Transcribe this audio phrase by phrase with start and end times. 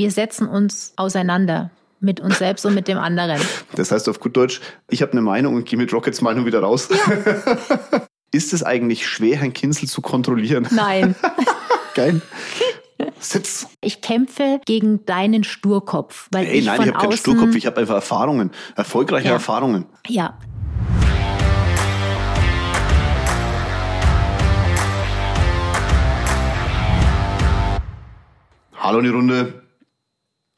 [0.00, 3.38] Wir setzen uns auseinander mit uns selbst und mit dem anderen.
[3.76, 6.60] Das heißt auf gut Deutsch, ich habe eine Meinung und gehe mit Rockets Meinung wieder
[6.60, 6.88] raus.
[6.88, 8.00] Ja.
[8.32, 10.66] Ist es eigentlich schwer, Herrn Kinzel zu kontrollieren?
[10.70, 11.16] Nein.
[11.94, 12.22] Geil.
[13.18, 13.68] Sitz.
[13.82, 16.28] Ich kämpfe gegen deinen Sturkopf.
[16.32, 18.52] Weil Ey, ich nein, ich habe keinen Sturkopf, ich habe einfach Erfahrungen.
[18.76, 19.34] Erfolgreiche Ja.
[19.34, 19.84] Erfahrungen.
[20.08, 20.38] Ja,
[28.78, 29.69] Hallo in die Runde.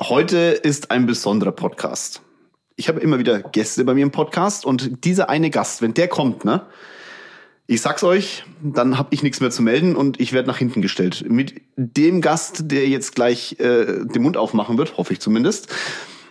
[0.08, 2.22] Heute ist ein besonderer Podcast.
[2.74, 6.08] Ich habe immer wieder Gäste bei mir im Podcast und dieser eine Gast, wenn der
[6.08, 6.62] kommt, ne?
[7.68, 10.82] Ich sag's euch, dann habe ich nichts mehr zu melden und ich werde nach hinten
[10.82, 11.24] gestellt.
[11.28, 15.72] Mit dem Gast, der jetzt gleich äh, den Mund aufmachen wird, hoffe ich zumindest,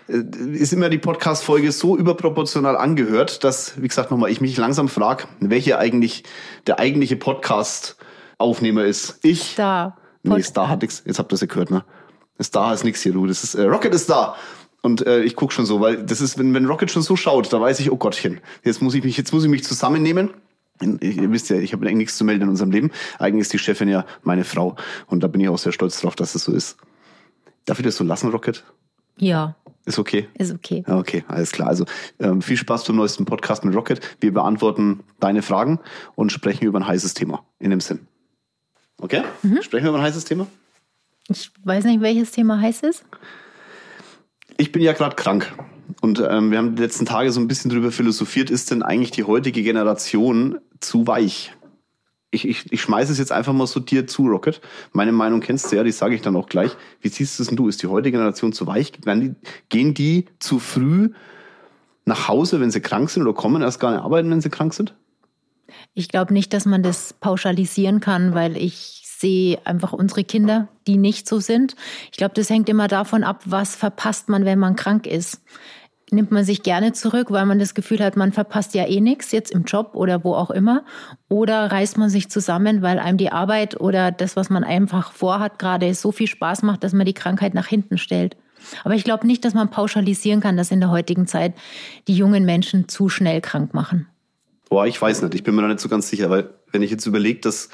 [0.09, 0.21] äh,
[0.53, 5.29] ist immer die Podcast-Folge so überproportional angehört, dass, wie gesagt, nochmal, ich mich langsam frage,
[5.39, 6.25] welcher eigentlich
[6.67, 9.19] der eigentliche Podcast-Aufnehmer ist.
[9.23, 9.95] Ich da.
[10.23, 11.03] Nee, Star hat nix.
[11.05, 11.85] Jetzt habt ihr es ja gehört, ne?
[12.43, 13.25] Star ist nix hier, du.
[13.27, 14.35] Das ist, äh, Rocket ist da.
[14.81, 17.51] Und äh, ich guck schon so, weil das ist, wenn, wenn Rocket schon so schaut,
[17.53, 20.31] da weiß ich, oh Gottchen, jetzt muss ich mich, jetzt muss ich mich zusammennehmen.
[20.99, 22.91] Ich, ihr wisst ja, ich habe eigentlich nichts zu melden in unserem Leben.
[23.19, 24.75] Eigentlich ist die Chefin ja meine Frau.
[25.05, 26.77] Und da bin ich auch sehr stolz drauf, dass es so ist.
[27.65, 28.63] Darf ich das so lassen, Rocket?
[29.17, 30.27] Ja, Ist okay.
[30.33, 30.83] ist okay.
[30.87, 31.67] Okay, alles klar.
[31.67, 31.85] Also
[32.19, 33.99] ähm, viel Spaß beim neuesten Podcast mit Rocket.
[34.19, 35.79] Wir beantworten deine Fragen
[36.15, 37.45] und sprechen über ein heißes Thema.
[37.59, 38.07] In dem Sinn.
[38.99, 39.21] Okay?
[39.61, 40.47] Sprechen wir über ein heißes Thema?
[41.31, 43.03] Ich weiß nicht, welches Thema heiß ist.
[44.57, 45.51] Ich bin ja gerade krank.
[46.01, 49.11] Und ähm, wir haben die letzten Tage so ein bisschen drüber philosophiert, ist denn eigentlich
[49.11, 51.53] die heutige Generation zu weich?
[52.31, 54.61] Ich, ich, ich schmeiße es jetzt einfach mal so dir zu, Rocket.
[54.93, 56.71] Meine Meinung kennst du ja, die sage ich dann auch gleich.
[57.01, 57.67] Wie siehst du es denn du?
[57.67, 58.93] Ist die heutige Generation zu weich?
[58.93, 59.35] Die,
[59.69, 61.09] gehen die zu früh
[62.05, 64.73] nach Hause, wenn sie krank sind oder kommen erst gar nicht arbeiten, wenn sie krank
[64.73, 64.95] sind?
[65.93, 70.97] Ich glaube nicht, dass man das pauschalisieren kann, weil ich sehe einfach unsere Kinder, die
[70.97, 71.75] nicht so sind.
[72.11, 75.41] Ich glaube, das hängt immer davon ab, was verpasst man, wenn man krank ist.
[76.13, 79.31] Nimmt man sich gerne zurück, weil man das Gefühl hat, man verpasst ja eh nichts,
[79.31, 80.83] jetzt im Job oder wo auch immer.
[81.29, 85.57] Oder reißt man sich zusammen, weil einem die Arbeit oder das, was man einfach vorhat,
[85.57, 88.35] gerade so viel Spaß macht, dass man die Krankheit nach hinten stellt.
[88.83, 91.53] Aber ich glaube nicht, dass man pauschalisieren kann, dass in der heutigen Zeit
[92.09, 94.07] die jungen Menschen zu schnell krank machen.
[94.69, 95.35] Boah, ich weiß nicht.
[95.35, 97.69] Ich bin mir da nicht so ganz sicher, weil wenn ich jetzt überlege, dass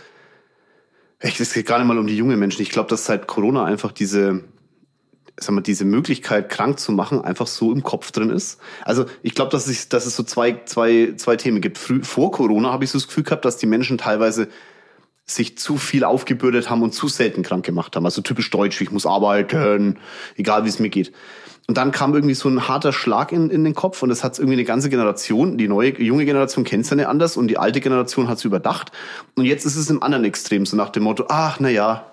[1.19, 2.61] es geht gar nicht mal um die jungen Menschen.
[2.61, 4.43] Ich glaube, dass seit Corona einfach diese,
[5.37, 8.59] sag mal, diese Möglichkeit, krank zu machen, einfach so im Kopf drin ist.
[8.83, 11.77] Also ich glaube, dass es, dass es so zwei, zwei, zwei Themen gibt.
[11.77, 14.49] Vor Corona habe ich so das Gefühl gehabt, dass die Menschen teilweise
[15.25, 18.05] sich zu viel aufgebürdet haben und zu selten krank gemacht haben.
[18.05, 19.99] Also typisch deutsch, ich muss arbeiten,
[20.37, 21.11] egal wie es mir geht.
[21.67, 24.39] Und dann kam irgendwie so ein harter Schlag in, in den Kopf und das hat
[24.39, 27.57] irgendwie eine ganze Generation, die neue, junge Generation kennt es ja nicht anders und die
[27.57, 28.93] alte Generation hat es überdacht.
[29.35, 32.11] Und jetzt ist es im anderen Extrem, so nach dem Motto, ach, na ja,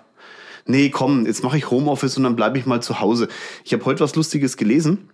[0.65, 3.29] nee, komm, jetzt mache ich Homeoffice und dann bleibe ich mal zu Hause.
[3.63, 5.09] Ich habe heute was Lustiges gelesen.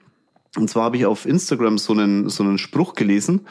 [0.58, 3.48] Und zwar habe ich auf Instagram so einen, so einen Spruch gelesen.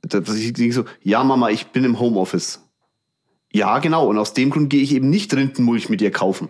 [0.00, 2.62] Da dass ich ging so, ja Mama, ich bin im Homeoffice.
[3.52, 4.06] Ja, genau.
[4.08, 6.48] Und aus dem Grund gehe ich eben nicht Rindenmulch mit dir kaufen.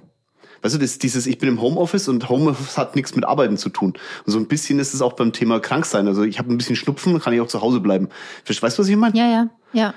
[0.62, 3.68] Weißt du, das, dieses, ich bin im Homeoffice und Homeoffice hat nichts mit Arbeiten zu
[3.68, 3.94] tun.
[4.24, 6.06] Und so ein bisschen ist es auch beim Thema Kranksein.
[6.06, 8.08] Also ich habe ein bisschen Schnupfen, kann ich auch zu Hause bleiben.
[8.46, 9.16] Weißt du, was ich meine?
[9.18, 9.94] Ja, ja, ja.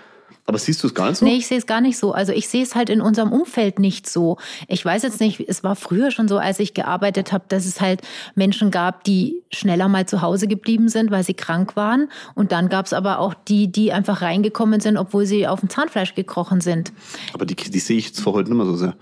[0.47, 1.25] Aber siehst du es gar nicht so?
[1.25, 2.11] Nee, ich sehe es gar nicht so.
[2.11, 4.37] Also ich sehe es halt in unserem Umfeld nicht so.
[4.67, 7.81] Ich weiß jetzt nicht, es war früher schon so, als ich gearbeitet habe, dass es
[7.81, 8.01] halt
[8.35, 12.09] Menschen gab, die schneller mal zu Hause geblieben sind, weil sie krank waren.
[12.35, 15.69] Und dann gab es aber auch die, die einfach reingekommen sind, obwohl sie auf dem
[15.69, 16.93] Zahnfleisch gekrochen sind.
[17.33, 18.95] Aber die, die sehe ich jetzt vor heute nicht mehr so sehr.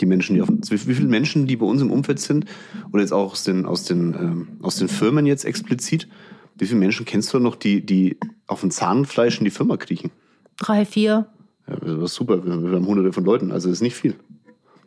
[0.00, 2.46] Die Menschen, die auf, wie, viele Menschen, die bei uns im Umfeld sind,
[2.92, 6.08] oder jetzt auch aus den, aus den, ähm, aus den Firmen jetzt explizit,
[6.56, 10.10] wie viele Menschen kennst du noch, die, die auf dem Zahnfleisch in die Firma kriechen?
[10.58, 11.26] Drei, vier.
[11.68, 12.44] Ja, das war super.
[12.44, 14.14] Wir, haben hunderte von Leuten, also das ist nicht viel.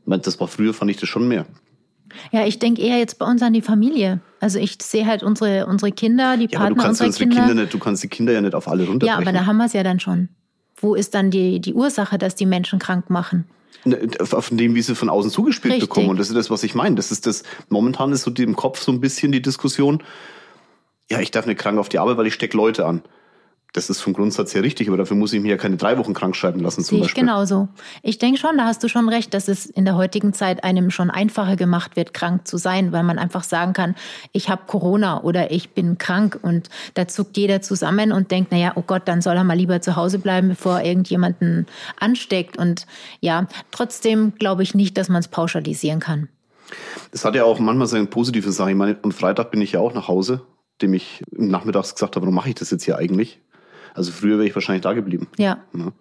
[0.06, 1.46] Das war früher, fand ich das schon mehr.
[2.32, 4.22] Ja, ich denke eher jetzt bei uns an die Familie.
[4.40, 7.24] Also ich sehe halt unsere, unsere Kinder, die Ja, aber Partner du kannst unserer unsere
[7.26, 7.48] Kinder.
[7.48, 9.22] Kinder nicht, du kannst die Kinder ja nicht auf alle ja, runterbrechen.
[9.22, 10.30] aber da haben wir es ja dann schon.
[10.78, 13.46] Wo ist dann die, die Ursache, dass die Menschen krank machen?
[13.86, 15.90] Ne, Auf dem, wie sie von außen zugespielt Richtig.
[15.90, 16.10] bekommen.
[16.10, 16.96] Und das ist das, was ich meine.
[16.96, 20.04] Das ist das, momentan ist so im Kopf so ein bisschen die Diskussion,
[21.10, 23.02] ja, ich darf nicht krank auf die Arbeit, weil ich stecke Leute an.
[23.74, 26.14] Das ist vom Grundsatz her richtig, aber dafür muss ich mir ja keine drei Wochen
[26.14, 27.24] krank schreiben lassen zum Sehe ich Beispiel.
[27.24, 27.68] genauso.
[28.02, 30.90] Ich denke schon, da hast du schon recht, dass es in der heutigen Zeit einem
[30.90, 33.96] schon einfacher gemacht wird, krank zu sein, weil man einfach sagen kann,
[34.32, 38.72] ich habe Corona oder ich bin krank und da zuckt jeder zusammen und denkt, naja,
[38.76, 41.68] oh Gott, dann soll er mal lieber zu Hause bleiben, bevor er irgendjemanden
[42.00, 42.58] ansteckt.
[42.58, 42.88] Und
[43.20, 46.30] ja, trotzdem glaube ich nicht, dass man es pauschalisieren kann.
[47.12, 48.72] Das hat ja auch manchmal seine positive Sache.
[48.72, 50.42] Ich meine, am Freitag bin ich ja auch nach Hause,
[50.82, 53.40] dem ich nachmittags gesagt habe, warum mache ich das jetzt hier eigentlich?
[53.98, 55.28] Also früher wäre ich wahrscheinlich da geblieben.
[55.38, 55.58] Ja.
[55.74, 55.92] Ja.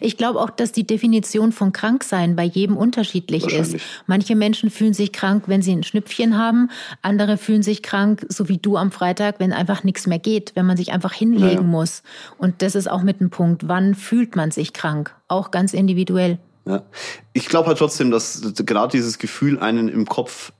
[0.00, 3.76] Ich glaube auch, dass die Definition von Kranksein bei jedem unterschiedlich ist.
[4.06, 6.70] Manche Menschen fühlen sich krank, wenn sie ein Schnüpfchen haben.
[7.00, 10.66] Andere fühlen sich krank, so wie du am Freitag, wenn einfach nichts mehr geht, wenn
[10.66, 11.62] man sich einfach hinlegen ja.
[11.62, 12.02] muss.
[12.38, 15.14] Und das ist auch mit dem Punkt, wann fühlt man sich krank?
[15.28, 16.38] Auch ganz individuell.
[16.64, 16.84] Ja.
[17.32, 20.52] Ich glaube halt trotzdem, dass gerade dieses Gefühl einen im Kopf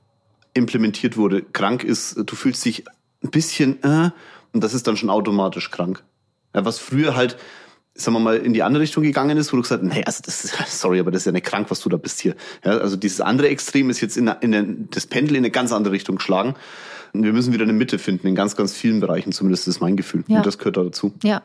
[0.53, 1.41] implementiert wurde.
[1.41, 2.83] Krank ist, du fühlst dich
[3.23, 4.11] ein bisschen, äh,
[4.51, 6.03] und das ist dann schon automatisch krank.
[6.53, 7.37] Ja, was früher halt,
[7.95, 10.21] sagen wir mal, in die andere Richtung gegangen ist, wo du gesagt hast, hey, also
[10.23, 12.35] das ist, sorry, aber das ist ja nicht krank, was du da bist hier.
[12.63, 15.71] Ja, also dieses andere Extrem ist jetzt in, in eine, das Pendel in eine ganz
[15.71, 16.55] andere Richtung geschlagen.
[17.13, 19.95] Und wir müssen wieder eine Mitte finden, in ganz, ganz vielen Bereichen, zumindest ist mein
[19.95, 20.23] Gefühl.
[20.27, 20.37] Ja.
[20.37, 21.13] Und das gehört da dazu.
[21.23, 21.43] Ja,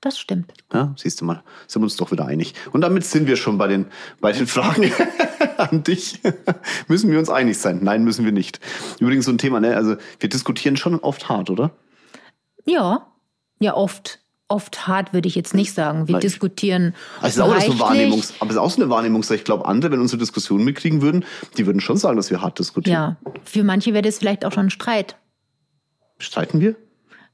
[0.00, 0.52] das stimmt.
[0.72, 2.54] Ja, siehst du mal, sind wir uns doch wieder einig.
[2.72, 3.86] Und damit sind wir schon bei den,
[4.20, 4.90] bei den Fragen
[5.58, 6.20] an dich.
[6.88, 7.80] müssen wir uns einig sein?
[7.82, 8.58] Nein, müssen wir nicht.
[9.00, 9.76] Übrigens so ein Thema, ne?
[9.76, 11.72] Also wir diskutieren schon oft hart, oder?
[12.64, 13.06] Ja,
[13.60, 14.21] ja, oft
[14.52, 16.06] oft hart, würde ich jetzt nicht sagen.
[16.06, 16.20] Wir Nein.
[16.20, 16.94] diskutieren.
[17.20, 19.36] Also ist auch so Wahrnehmungs, aber es ist auch so eine Wahrnehmungssache.
[19.36, 21.24] Ich glaube, andere, wenn unsere Diskussionen mitkriegen würden,
[21.56, 23.16] die würden schon sagen, dass wir hart diskutieren.
[23.24, 25.16] Ja, für manche wäre das vielleicht auch schon ein Streit.
[26.18, 26.76] Streiten wir?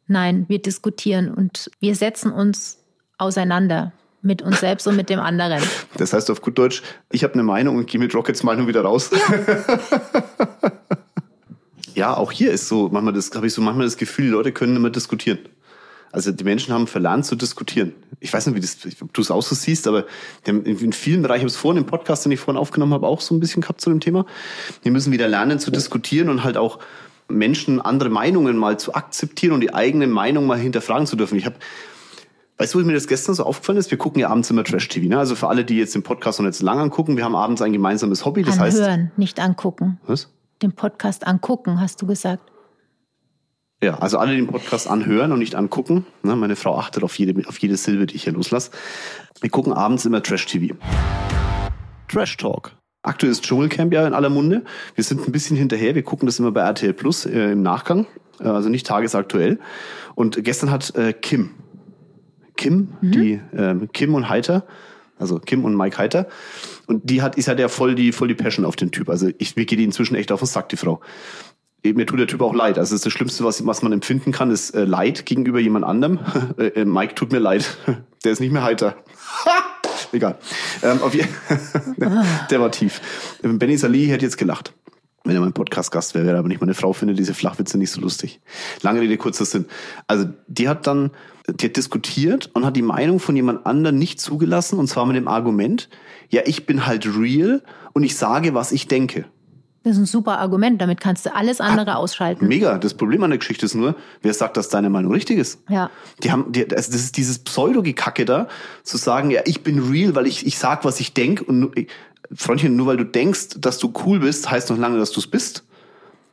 [0.06, 2.79] Nein, wir diskutieren und wir setzen uns
[3.19, 3.93] auseinander
[4.23, 5.62] mit uns selbst und mit dem anderen.
[5.97, 8.82] Das heißt auf gut Deutsch, ich habe eine Meinung und gehe mit Rockets Meinung wieder
[8.82, 9.11] raus.
[9.11, 9.81] Ja.
[11.94, 14.53] ja, auch hier ist so, manchmal das, habe ich so manchmal das Gefühl, die Leute
[14.53, 15.41] können immer diskutieren.
[16.10, 17.93] Also die Menschen haben verlernt zu diskutieren.
[18.20, 20.06] Ich weiß nicht, wie das, ob du es auch so siehst, aber
[20.46, 23.20] in vielen Bereichen, ich habe es vorhin im Podcast, den ich vorhin aufgenommen habe, auch
[23.20, 24.25] so ein bisschen gehabt zu dem Thema.
[24.82, 26.78] Wir müssen wieder lernen zu diskutieren und halt auch
[27.28, 31.37] Menschen andere Meinungen mal zu akzeptieren und die eigene Meinung mal hinterfragen zu dürfen.
[31.37, 31.56] Ich habe
[32.60, 33.93] Weißt du, wie mir das gestern so aufgefallen ist?
[33.93, 35.06] Wir gucken ja abends immer Trash-TV.
[35.06, 35.16] Ne?
[35.16, 37.62] Also für alle, die jetzt den Podcast noch nicht so lange angucken, wir haben abends
[37.62, 38.43] ein gemeinsames Hobby.
[38.43, 39.19] Das Anhören, heißt.
[39.19, 40.00] Nicht angucken.
[40.08, 40.28] Was?
[40.60, 42.50] Den Podcast angucken, hast du gesagt.
[43.81, 46.05] Ja, also alle den Podcast anhören und nicht angucken.
[46.25, 46.35] Ne?
[46.35, 48.73] Meine Frau achtet auf jede, auf jede Silbe, die ich hier loslasse.
[49.41, 50.75] Wir gucken abends immer Trash-TV.
[52.09, 52.73] Trash Talk.
[53.03, 54.65] Aktuell ist Dschungelcamp ja in aller Munde.
[54.97, 55.95] Wir sind ein bisschen hinterher.
[55.95, 58.07] Wir gucken das immer bei RTL Plus äh, im Nachgang,
[58.41, 59.61] äh, also nicht tagesaktuell.
[60.17, 61.51] Und gestern hat äh, Kim,
[62.57, 63.13] Kim, mhm.
[63.13, 64.67] die äh, Kim und Heiter,
[65.19, 66.27] also Kim und Mike Heiter,
[66.89, 69.09] und die hat, ist halt ja voll die, voll die Passion auf den Typ.
[69.09, 71.01] Also ich, mir geht die inzwischen echt auf den Sack, die Frau.
[71.85, 72.79] Mir tut der Typ auch leid.
[72.79, 76.19] Also das, das Schlimmste, was, was man empfinden kann, ist äh, Leid gegenüber jemand anderem.
[76.59, 77.77] Äh, Mike tut mir leid.
[78.25, 78.97] Der ist nicht mehr heiter.
[80.13, 80.39] Egal.
[80.83, 81.13] Ähm, auf
[82.51, 83.01] der war tief.
[83.43, 84.73] Benny Salih hätte jetzt gelacht.
[85.25, 88.01] Wenn er mein Podcast-Gast wäre, wäre aber nicht meine Frau, finde diese Flachwitze nicht so
[88.01, 88.41] lustig.
[88.83, 89.67] Lange Rede, kurzer Sinn.
[90.07, 91.11] Also, die hat dann,
[91.49, 95.17] die hat diskutiert und hat die Meinung von jemand anderem nicht zugelassen, und zwar mit
[95.17, 95.89] dem Argument,
[96.31, 99.27] ja, ich bin halt real und ich sage, was ich denke.
[99.85, 100.81] Das ist ein super Argument.
[100.81, 102.49] Damit kannst du alles andere Hat, ausschalten.
[102.49, 102.79] Mega.
[102.79, 105.61] Das Problem an der Geschichte ist nur, wer sagt, dass deine Meinung richtig ist?
[105.69, 105.91] Ja.
[106.23, 108.49] Die haben, die, also das ist dieses Pseudo-Gekacke da,
[108.83, 111.73] zu sagen, ja, ich bin real, weil ich, ich sag, was ich denk und nur,
[112.35, 115.27] Freundchen, nur weil du denkst, dass du cool bist, heißt noch lange, dass du es
[115.27, 115.65] bist.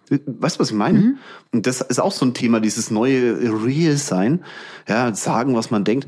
[0.09, 0.99] Weißt du, was ich meine?
[0.99, 1.17] Mhm.
[1.51, 4.43] Und das ist auch so ein Thema, dieses neue Real sein,
[4.87, 6.07] ja, sagen, was man denkt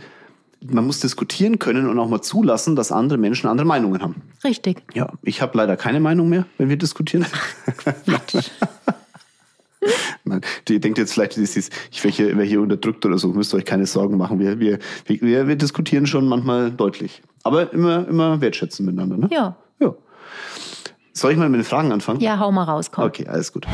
[0.69, 4.21] man muss diskutieren können und auch mal zulassen, dass andere Menschen andere Meinungen haben.
[4.43, 4.83] Richtig.
[4.93, 7.25] Ja, ich habe leider keine Meinung mehr, wenn wir diskutieren.
[10.25, 13.57] Nein, die denkt jetzt vielleicht, ich wäre hier, wär hier unterdrückt oder so, müsst ihr
[13.57, 14.39] euch keine Sorgen machen.
[14.39, 17.21] Wir, wir, wir, wir diskutieren schon manchmal deutlich.
[17.43, 19.29] Aber immer, immer wertschätzen miteinander, ne?
[19.31, 19.55] Ja.
[19.79, 19.93] Ja.
[21.13, 22.19] Soll ich mal mit den Fragen anfangen?
[22.19, 23.05] Ja, hau mal raus, komm.
[23.05, 23.65] Okay, alles gut.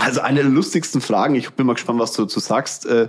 [0.00, 3.08] Also eine der lustigsten Fragen, ich bin mal gespannt, was du dazu sagst, äh,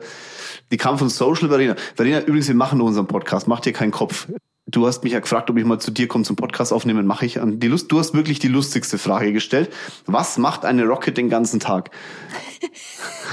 [0.72, 1.76] die kam von Social Verena.
[1.96, 4.28] Verena, übrigens, wir machen nur unseren Podcast, mach dir keinen Kopf.
[4.68, 7.26] Du hast mich ja gefragt, ob ich mal zu dir komme zum Podcast aufnehmen, mache
[7.26, 7.40] ich.
[7.44, 9.74] Die Lust, du hast wirklich die lustigste Frage gestellt.
[10.06, 11.90] Was macht eine Rocket den ganzen Tag?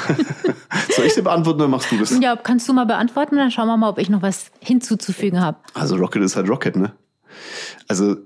[0.97, 2.19] Soll ich sie beantworten oder machst du das?
[2.19, 5.59] Ja, kannst du mal beantworten, dann schauen wir mal, ob ich noch was hinzuzufügen habe.
[5.75, 6.93] Also Rocket ist halt Rocket, ne?
[7.89, 8.17] Also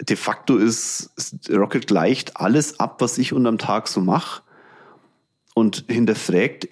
[0.00, 1.10] de facto ist,
[1.50, 4.42] Rocket gleicht alles ab, was ich unterm Tag so mache
[5.54, 6.68] und hinterfragt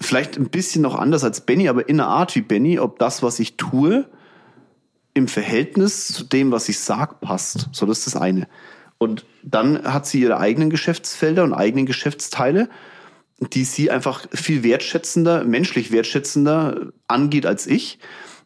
[0.00, 3.22] vielleicht ein bisschen noch anders als Benny, aber in einer Art wie Benny, ob das,
[3.22, 4.08] was ich tue,
[5.14, 7.68] im Verhältnis zu dem, was ich sag, passt.
[7.72, 8.48] So, das ist das eine.
[8.98, 12.68] Und dann hat sie ihre eigenen Geschäftsfelder und eigenen Geschäftsteile,
[13.38, 17.98] die sie einfach viel wertschätzender, menschlich wertschätzender angeht als ich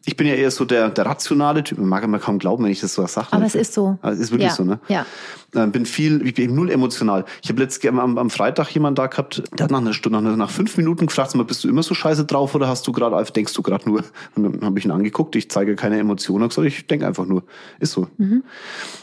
[0.05, 1.77] ich bin ja eher so der, der rationale Typ.
[1.77, 3.27] Man mag immer kaum glauben, wenn ich das so sage.
[3.31, 3.97] Aber es ist so.
[4.01, 4.55] Also es ist wirklich ja.
[4.55, 4.79] so, ne?
[4.87, 5.05] Ja.
[5.53, 7.25] Äh, bin viel, ich bin null emotional.
[7.41, 10.35] Ich habe letztes am, am Freitag jemand da gehabt, der hat nach einer Stunde, nach,
[10.35, 13.31] nach fünf Minuten gefragt, mal, bist du immer so scheiße drauf oder hast du gerade,
[13.31, 14.03] denkst du gerade nur?
[14.35, 17.43] Und dann habe ich ihn angeguckt, ich zeige keine Emotionen, gesagt, ich denke einfach nur.
[17.79, 18.07] Ist so.
[18.17, 18.43] Mhm.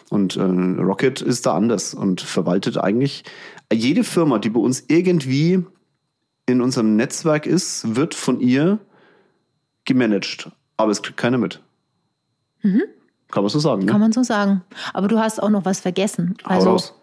[0.09, 3.25] Und äh, Rocket ist da anders und verwaltet eigentlich
[3.73, 5.65] jede Firma, die bei uns irgendwie
[6.47, 8.79] in unserem Netzwerk ist, wird von ihr
[9.85, 11.61] gemanagt aber es kriegt keiner mit.
[13.31, 13.93] Kann man so sagen, ne?
[13.93, 14.63] Kann man so sagen.
[14.93, 16.37] Aber du hast auch noch was vergessen.
[16.45, 16.95] Hau Also raus.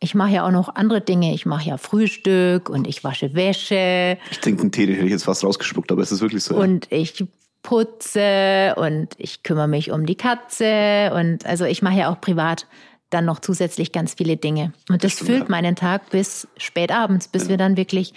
[0.00, 1.34] ich mache ja auch noch andere Dinge.
[1.34, 5.12] Ich mache ja Frühstück und ich wasche Wäsche Ich denke, einen Tee den hätte ich
[5.12, 6.54] jetzt fast rausgespuckt, aber es ist wirklich so.
[6.54, 6.60] ja.
[6.60, 7.24] und ich
[7.62, 12.66] putze und ich kümmere mich um die Katze und also ich mache ja auch privat
[13.10, 14.72] dann noch zusätzlich ganz viele Dinge.
[14.88, 15.48] Und das stimmt, füllt ja.
[15.50, 18.14] meinen Tag bis spät abends, bis wir dann wirklich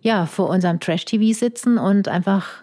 [0.00, 2.62] ja vor unserem Trash-TV sitzen und einfach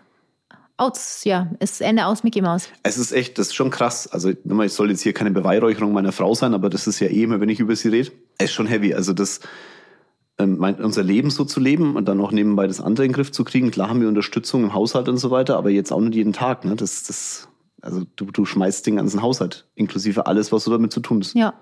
[0.77, 2.69] aus, ja, ist Ende aus Mickey Mouse.
[2.83, 4.07] Es ist echt, das ist schon krass.
[4.07, 7.23] Also, ich soll jetzt hier keine Beweihräucherung meiner Frau sein, aber das ist ja eh
[7.23, 8.93] immer, wenn ich über sie rede, ist schon heavy.
[8.93, 9.39] Also, das,
[10.37, 13.15] ähm, mein, unser Leben so zu leben und dann auch nebenbei das andere in den
[13.15, 13.71] Griff zu kriegen.
[13.71, 16.65] Klar haben wir Unterstützung im Haushalt und so weiter, aber jetzt auch nicht jeden Tag,
[16.65, 16.75] ne?
[16.75, 17.47] Das, das,
[17.81, 21.35] also, du, du schmeißt den ganzen Haushalt, inklusive alles, was du damit zu tun hast.
[21.35, 21.53] Ja.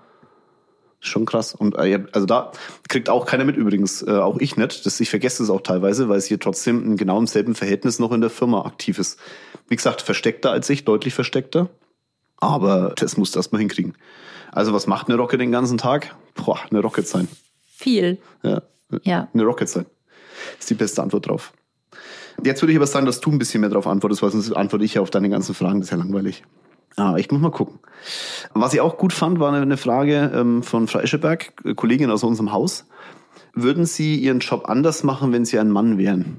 [1.04, 1.54] Schon krass.
[1.54, 2.50] Und äh, also da
[2.88, 4.86] kriegt auch keiner mit übrigens, äh, auch ich nicht.
[4.86, 7.98] Das, ich vergesse es auch teilweise, weil es hier trotzdem in genau im selben Verhältnis
[7.98, 9.18] noch in der Firma aktiv ist.
[9.68, 11.68] Wie gesagt, versteckter als ich, deutlich versteckter.
[12.38, 13.94] Aber das musst du erstmal hinkriegen.
[14.50, 16.16] Also was macht eine Rocket den ganzen Tag?
[16.34, 17.28] Boah, eine Rocket sein.
[17.66, 18.18] Viel.
[18.42, 18.62] Ja,
[19.02, 19.28] Ja.
[19.34, 19.84] eine Rocket sein.
[20.58, 21.52] Ist die beste Antwort drauf.
[22.42, 24.84] Jetzt würde ich aber sagen, dass du ein bisschen mehr darauf antwortest, weil sonst antworte
[24.86, 25.80] ich ja auf deine ganzen Fragen.
[25.80, 26.44] Das ist ja langweilig.
[26.96, 27.78] Aber ich muss mal gucken.
[28.52, 32.22] Was ich auch gut fand, war eine Frage ähm, von Frau Escheberg, äh, Kollegin aus
[32.22, 32.86] unserem Haus.
[33.54, 36.36] Würden Sie Ihren Job anders machen, wenn Sie ein Mann wären?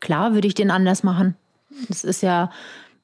[0.00, 1.36] Klar würde ich den anders machen.
[1.88, 2.50] Das ist ja,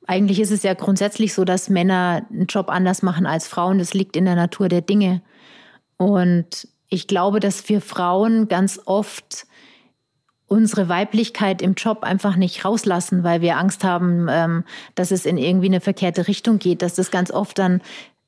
[0.06, 3.78] eigentlich ist es ja grundsätzlich so, dass Männer einen Job anders machen als Frauen.
[3.78, 5.22] Das liegt in der Natur der Dinge.
[5.96, 9.46] Und ich glaube, dass wir Frauen ganz oft
[10.50, 14.64] unsere Weiblichkeit im Job einfach nicht rauslassen, weil wir Angst haben, ähm,
[14.96, 17.80] dass es in irgendwie eine verkehrte Richtung geht, dass das ganz oft dann,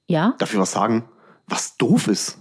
[0.06, 1.04] ja, Darf ich was sagen?
[1.48, 2.38] Was doof ist.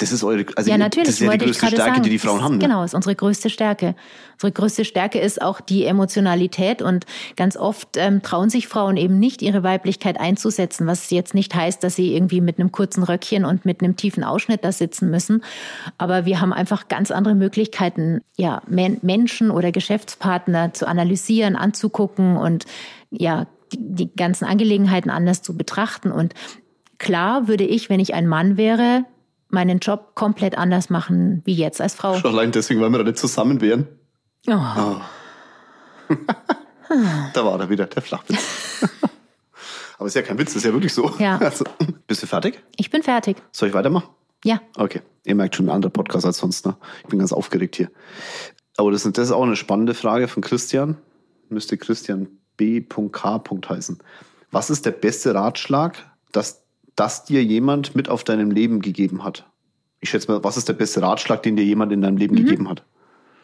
[0.00, 1.08] Das ist eure, also ja, natürlich.
[1.08, 2.02] das ist ja die größte Stärke, sagen.
[2.02, 2.54] die die Frauen Das- haben.
[2.54, 2.58] Ne?
[2.60, 3.94] Genau, ist unsere größte Stärke.
[4.34, 7.04] Unsere größte Stärke ist auch die Emotionalität und
[7.36, 11.84] ganz oft ähm, trauen sich Frauen eben nicht, ihre Weiblichkeit einzusetzen, was jetzt nicht heißt,
[11.84, 15.44] dass sie irgendwie mit einem kurzen Röckchen und mit einem tiefen Ausschnitt da sitzen müssen.
[15.98, 22.38] Aber wir haben einfach ganz andere Möglichkeiten, ja, Men Menschen oder Geschäftspartner zu analysieren, anzugucken
[22.38, 22.64] und
[23.10, 26.10] ja, die, die ganzen Angelegenheiten anders zu betrachten.
[26.10, 26.32] Und
[26.96, 29.04] klar würde ich, wenn ich ein Mann wäre,
[29.52, 32.16] meinen Job komplett anders machen wie jetzt als Frau.
[32.18, 33.86] Schon allein deswegen, weil wir da nicht zusammen wären.
[34.48, 34.52] Oh,
[37.34, 38.82] Da war er wieder, der Flachwitz.
[39.98, 41.12] Aber ist ja kein Witz, ist ja wirklich so.
[41.18, 41.38] Ja.
[41.38, 41.64] Also,
[42.06, 42.62] bist du fertig?
[42.76, 43.36] ich bin fertig.
[43.52, 44.08] Soll ich weitermachen?
[44.44, 45.02] Ja, Okay.
[45.24, 46.64] Ihr merkt schon ein anderer Podcast als sonst.
[46.64, 46.74] Ne?
[47.02, 47.90] Ich bin ganz aufgeregt hier.
[48.78, 50.96] Aber das, das ist auch eine spannende Frage von Christian.
[51.50, 53.42] Müsste Christian B.K.
[53.68, 53.98] heißen.
[54.50, 55.96] Was ist der beste Ratschlag,
[56.32, 56.64] dass
[56.96, 59.46] das dir jemand mit auf deinem Leben gegeben hat?
[60.00, 62.68] Ich schätze mal, was ist der beste Ratschlag, den dir jemand in deinem Leben gegeben
[62.68, 62.84] hat?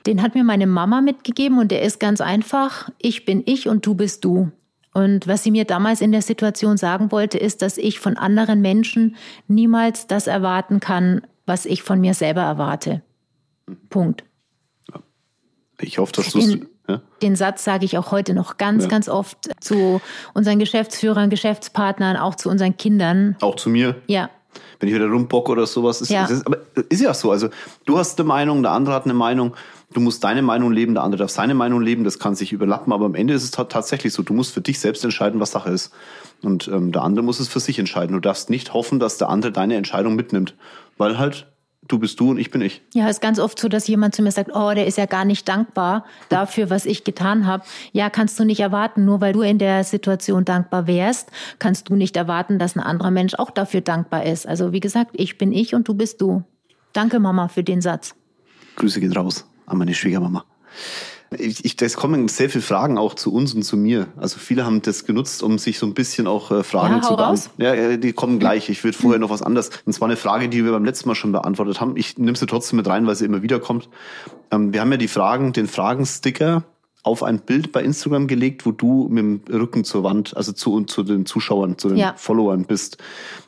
[0.06, 2.88] den hat mir meine Mama mitgegeben und der ist ganz einfach.
[2.98, 4.52] Ich bin ich und du bist du.
[4.94, 8.60] Und was sie mir damals in der Situation sagen wollte, ist, dass ich von anderen
[8.62, 9.16] Menschen
[9.48, 13.02] niemals das erwarten kann, was ich von mir selber erwarte.
[13.90, 14.24] Punkt.
[15.80, 17.00] Ich hoffe, dass du Den- ja?
[17.23, 18.88] Den Satz sage ich auch heute noch ganz, Ja.
[18.90, 20.00] ganz oft zu
[20.35, 23.37] unseren Geschäftsführern, Geschäftspartnern, auch zu unseren Kindern.
[23.40, 23.97] auch zu mir.
[24.07, 24.31] Ja,
[24.81, 26.00] wenn ich wieder rumbock oder sowas.
[26.00, 26.26] Ist, Ja.
[26.26, 27.31] ist, aber ist ja so.
[27.31, 27.49] Also
[27.87, 29.55] du hast eine Meinung, der andere hat eine Meinung.
[29.93, 32.05] Du musst deine Meinung leben, der andere darf seine Meinung leben.
[32.05, 34.23] Das kann sich überlappen, aber am Ende ist es ta- tatsächlich so.
[34.23, 35.93] Du musst für dich selbst entscheiden, was Sache ist.
[36.43, 38.12] Und ähm, der andere muss es für sich entscheiden.
[38.14, 40.55] Du darfst nicht hoffen, dass der andere deine Entscheidung mitnimmt,
[40.99, 41.47] weil halt
[41.88, 42.83] du bist du und ich bin ich.
[42.95, 45.25] Ja, ist ganz oft so, dass jemand zu mir sagt, oh, der ist ja gar
[45.25, 47.64] nicht dankbar dafür, was ich getan habe.
[47.93, 51.97] Ja, kannst du nicht erwarten, nur weil du in der Situation dankbar wärst, kannst du
[51.97, 54.47] nicht erwarten, dass ein anderer Mensch auch dafür dankbar ist.
[54.47, 56.43] Also wie gesagt, ich bin ich und du bist du.
[56.93, 58.14] Danke, Mama, für den Satz.
[58.76, 60.45] Grüße geht raus an meine Schwiegermama.
[61.38, 64.09] Ich, ich, es kommen sehr viele Fragen auch zu uns und zu mir.
[64.16, 67.16] Also viele haben das genutzt, um sich so ein bisschen auch äh, Fragen Ja, zu
[67.16, 67.62] beantworten.
[67.62, 68.69] Ja, ja, die kommen gleich.
[68.69, 69.71] Ich würde vorher noch was anderes.
[69.85, 71.97] Und zwar eine Frage, die wir beim letzten Mal schon beantwortet haben.
[71.97, 73.88] Ich nehme sie trotzdem mit rein, weil sie immer wieder kommt.
[74.50, 76.64] Ähm, wir haben ja die Fragen, den Fragensticker
[77.06, 80.82] auf ein Bild bei Instagram gelegt, wo du mit dem Rücken zur Wand, also zu,
[80.84, 82.14] zu den Zuschauern, zu den Ja.
[82.16, 82.98] Followern bist.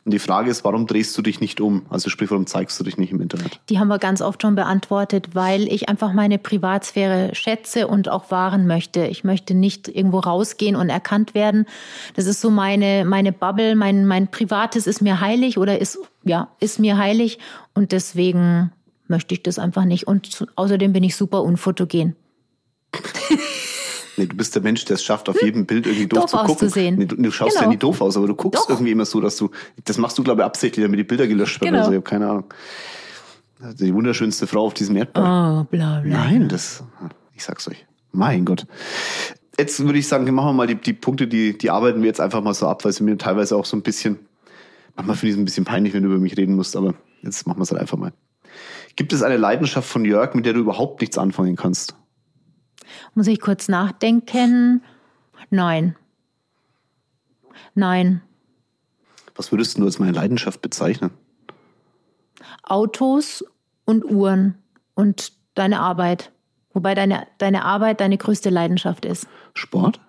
[0.04, 1.82] Und die Frage ist, warum drehst du dich nicht um?
[1.90, 3.60] Also sprich, warum zeigst du dich nicht im Internet?
[3.68, 8.30] Die haben wir ganz oft schon beantwortet, weil ich einfach meine Privatsphäre schätze und auch
[8.30, 9.06] wahren möchte.
[9.06, 11.66] Ich möchte nicht irgendwo rausgehen und erkannt werden.
[12.14, 16.48] Das ist so meine, meine Bubble, mein, mein Privates ist mir heilig oder ist, ja,
[16.60, 17.38] ist mir heilig
[17.74, 18.70] und deswegen
[19.08, 20.06] möchte ich das einfach nicht.
[20.06, 22.14] Und zu- außerdem bin ich super unfotogen.
[24.18, 26.36] Nee, du bist der Mensch, der es schafft, auf jedem Bild irgendwie doof, Doof zu
[26.38, 26.52] gucken.
[26.52, 26.96] auszusehen.
[26.96, 27.62] Nee, du, du schaust Genau.
[27.66, 28.70] ja nie doof aus, aber du guckst Doch.
[28.70, 29.50] irgendwie immer so, dass du.
[29.84, 31.72] Das machst du, glaube ich, absichtlich, damit die Bilder gelöscht werden.
[31.74, 31.78] Genau.
[31.84, 32.44] Also, ich habe keine Ahnung.
[33.80, 35.62] Die wunderschönste Frau auf diesem Erdball.
[35.62, 36.24] Oh, bla bla.
[36.24, 36.84] Nein, das.
[37.34, 37.86] Ich sag's euch.
[38.12, 38.66] Mein Gott.
[39.58, 42.20] jetzt würde ich sagen, machen wir mal die, die Punkte, die, die arbeiten wir jetzt
[42.20, 44.18] einfach mal so ab, weil sie mir teilweise auch so ein bisschen,
[44.96, 47.46] manchmal finde ich es ein bisschen peinlich, wenn du über mich reden musst, aber jetzt
[47.46, 48.12] machen wir es halt einfach mal.
[48.96, 51.96] Gibt es eine Leidenschaft von Jörg, mit der du überhaupt nichts anfangen kannst?
[53.14, 54.82] Muss ich kurz nachdenken?
[55.50, 55.96] Nein.
[57.74, 58.22] Nein.
[59.34, 61.10] Was würdest du als meine Leidenschaft bezeichnen?
[62.62, 63.44] Autos
[63.84, 64.58] und Uhren
[64.94, 66.32] und deine Arbeit.
[66.72, 69.26] Wobei deine, deine Arbeit deine größte Leidenschaft ist.
[69.54, 70.00] Sport?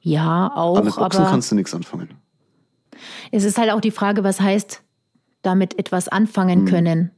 [0.00, 0.76] Ja, auch.
[0.76, 2.10] Aber mit Boxen aber kannst du nichts anfangen.
[3.32, 4.82] es ist halt auch die Frage, was heißt
[5.42, 7.10] damit etwas anfangen können.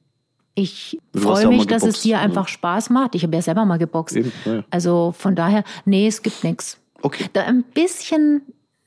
[0.59, 2.21] Ich freue mich, dass es dir ja.
[2.21, 3.15] einfach Spaß macht.
[3.15, 4.17] Ich habe ja selber mal geboxt.
[4.17, 4.65] Eben, ja.
[4.71, 6.79] Also von daher, nee, es gibt nichts.
[7.03, 7.27] Okay.
[7.35, 8.41] Da ein bisschen,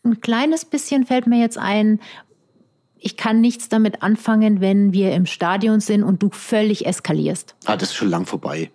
[0.03, 1.99] ein kleines bisschen fällt mir jetzt ein,
[2.97, 7.55] ich kann nichts damit anfangen, wenn wir im Stadion sind und du völlig eskalierst.
[7.65, 8.71] Ah, das ist schon lang vorbei.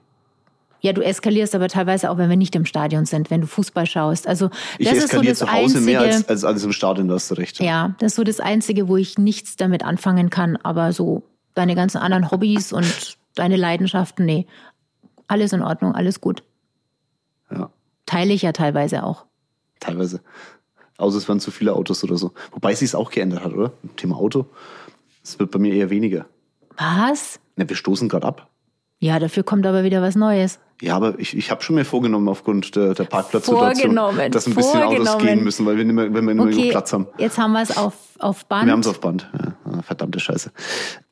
[0.80, 3.86] Ja, du eskalierst aber teilweise auch, wenn wir nicht im Stadion sind, wenn du Fußball
[3.86, 4.28] schaust.
[4.28, 5.84] Also Ich das ist so das zu Hause Einzige.
[5.84, 7.58] mehr als, als, als im Stadion, da hast du recht.
[7.58, 10.56] ja, das ist so das Einzige, wo ich nichts damit anfangen kann.
[10.62, 11.24] Aber so
[11.54, 14.46] deine ganzen anderen Hobbys und deine Leidenschaften, nee,
[15.26, 16.42] alles in Ordnung, alles gut.
[17.50, 17.70] ja.
[18.06, 19.24] Teile ich ja teilweise auch.
[19.80, 20.20] Teilweise.
[20.98, 22.32] Außer es waren zu viele Autos oder so.
[22.52, 23.72] Wobei sie es auch geändert hat, oder?
[23.96, 24.46] Thema Auto.
[25.22, 26.26] Es wird bei mir eher weniger.
[26.76, 27.40] Was?
[27.56, 28.48] Ne, wir stoßen gerade ab.
[29.00, 30.60] Ja, dafür kommt aber wieder was Neues.
[30.82, 33.94] Ja, aber ich, ich habe schon mir vorgenommen, aufgrund der, der Parkplatzsituation,
[34.30, 36.70] dass ein bisschen Autos gehen müssen, weil wir nicht mehr, wenn wir nicht mehr Okay,
[36.70, 37.06] Platz haben.
[37.18, 38.66] jetzt haben wir es auf, auf Band.
[38.66, 39.30] Wir haben es auf Band.
[39.32, 40.50] Ja, verdammte Scheiße.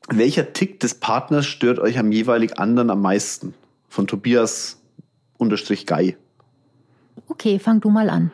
[0.09, 3.53] Welcher Tick des Partners stört euch am jeweilig anderen am meisten?
[3.87, 4.81] Von Tobias
[5.37, 6.17] unterstrich Guy.
[7.27, 8.31] Okay, fang du mal an.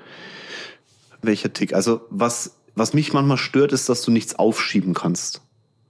[1.21, 1.73] Welcher Tick?
[1.73, 5.41] Also was, was mich manchmal stört, ist, dass du nichts aufschieben kannst.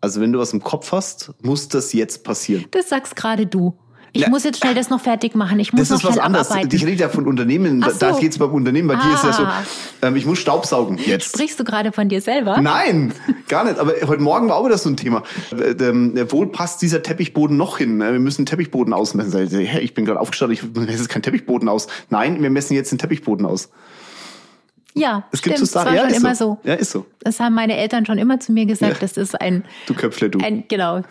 [0.01, 2.65] Also wenn du was im Kopf hast, muss das jetzt passieren.
[2.71, 3.77] Das sagst gerade du.
[4.11, 4.29] Ich Ja.
[4.29, 5.59] muss jetzt schnell das noch fertig machen.
[5.59, 6.47] Ich muss Das noch ist was anderes.
[6.49, 6.75] abarbeiten.
[6.75, 7.83] Ich rede ja von Unternehmen.
[7.83, 8.19] Ach Da so.
[8.19, 8.87] geht es beim Unternehmen.
[8.87, 9.63] Bei dir ist ja so, Ah.
[10.01, 11.35] ähm, ich muss Staubsaugen jetzt.
[11.35, 12.59] Sprichst du gerade von dir selber?
[12.59, 13.13] Nein,
[13.47, 13.77] gar nicht.
[13.79, 15.23] Aber heute Morgen war auch wieder so ein Thema.
[15.51, 18.01] Äh, ähm, Wo passt dieser Teppichboden noch hin?
[18.01, 19.59] Äh, Wir müssen den Teppichboden ausmessen.
[19.81, 21.87] Ich, bin gerade aufgestanden, ich messe jetzt keinen Teppichboden aus.
[22.09, 23.69] Nein, wir messen jetzt den Teppichboden aus.
[24.95, 25.57] Ja, Es stimmt.
[25.57, 25.93] gibt so das war.
[25.93, 26.57] Ja, schon ist immer so.
[26.63, 26.67] so.
[26.69, 27.05] Ja, ist so.
[27.21, 28.93] Das haben meine Eltern schon immer zu mir gesagt.
[28.93, 28.97] Ja.
[28.99, 31.03] Das ist ein, Du Köpfle, du, ein, genau,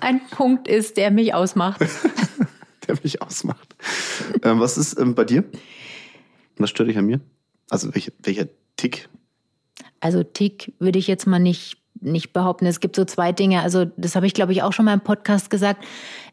[0.00, 1.80] ein Punkt ist, der mich ausmacht.
[2.88, 3.76] der mich ausmacht.
[4.42, 5.44] ähm, was ist ähm, bei dir?
[6.56, 7.20] Was stört dich an mir?
[7.70, 9.08] Also welcher, welcher Tick?
[10.00, 12.66] Also Tick würde ich jetzt mal nicht, nicht behaupten.
[12.66, 13.62] Es gibt so zwei Dinge.
[13.62, 15.84] Also das habe ich, glaube ich, auch schon mal im Podcast gesagt.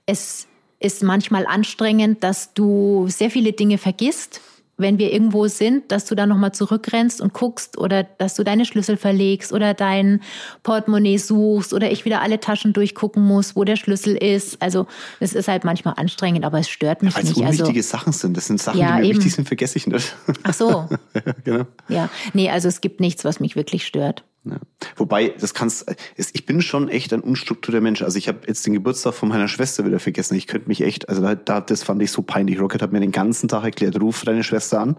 [0.06, 0.48] Es
[0.80, 4.42] ist manchmal anstrengend, dass du sehr viele Dinge vergisst,
[4.78, 8.66] wenn wir irgendwo sind, dass du dann nochmal zurückrennst und guckst oder dass du deine
[8.66, 10.22] Schlüssel verlegst oder dein
[10.64, 14.62] Portemonnaie suchst oder ich wieder alle Taschen durchgucken muss, wo der Schlüssel ist.
[14.62, 14.86] Also
[15.20, 17.38] es ist halt manchmal anstrengend, aber es stört mich Weil es nicht.
[17.46, 18.36] unwichtige Also, Sachen sind.
[18.36, 19.18] Das sind Sachen, Ja, die mir eben.
[19.18, 20.16] wichtig sind, vergesse ich nicht.
[20.44, 21.66] ach so, ja, genau.
[21.88, 22.10] ja.
[22.34, 24.24] Nee, also es gibt nichts, was mich wirklich stört.
[24.46, 24.58] Ja.
[24.96, 28.02] Wobei, das kannst, ich bin schon echt ein unstrukturierter Mensch.
[28.04, 30.36] Also ich habe jetzt den Geburtstag von meiner Schwester wieder vergessen.
[30.36, 32.60] Ich könnte mich echt, also da, da, das fand ich so peinlich.
[32.60, 34.98] Rocket hat mir den ganzen Tag erklärt, ruf deine Schwester an.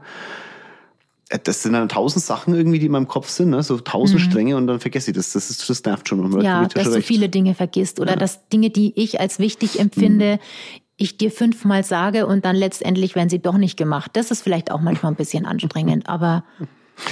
[1.29, 3.63] Äh, Das sind dann tausend Sachen irgendwie, die in meinem Kopf sind, ne?
[3.63, 5.33] so tausend Stränge und dann vergesse ich das.
[5.33, 6.41] Das, ist, das nervt schon.
[6.43, 7.07] Ja, dass schon du recht.
[7.09, 10.39] viele Dinge vergisst oder dass Dinge, die ich als wichtig empfinde,
[10.97, 14.13] ich dir fünfmal sage und dann letztendlich werden sie doch nicht gemacht.
[14.15, 16.45] Das ist vielleicht auch manchmal ein bisschen anstrengend, aber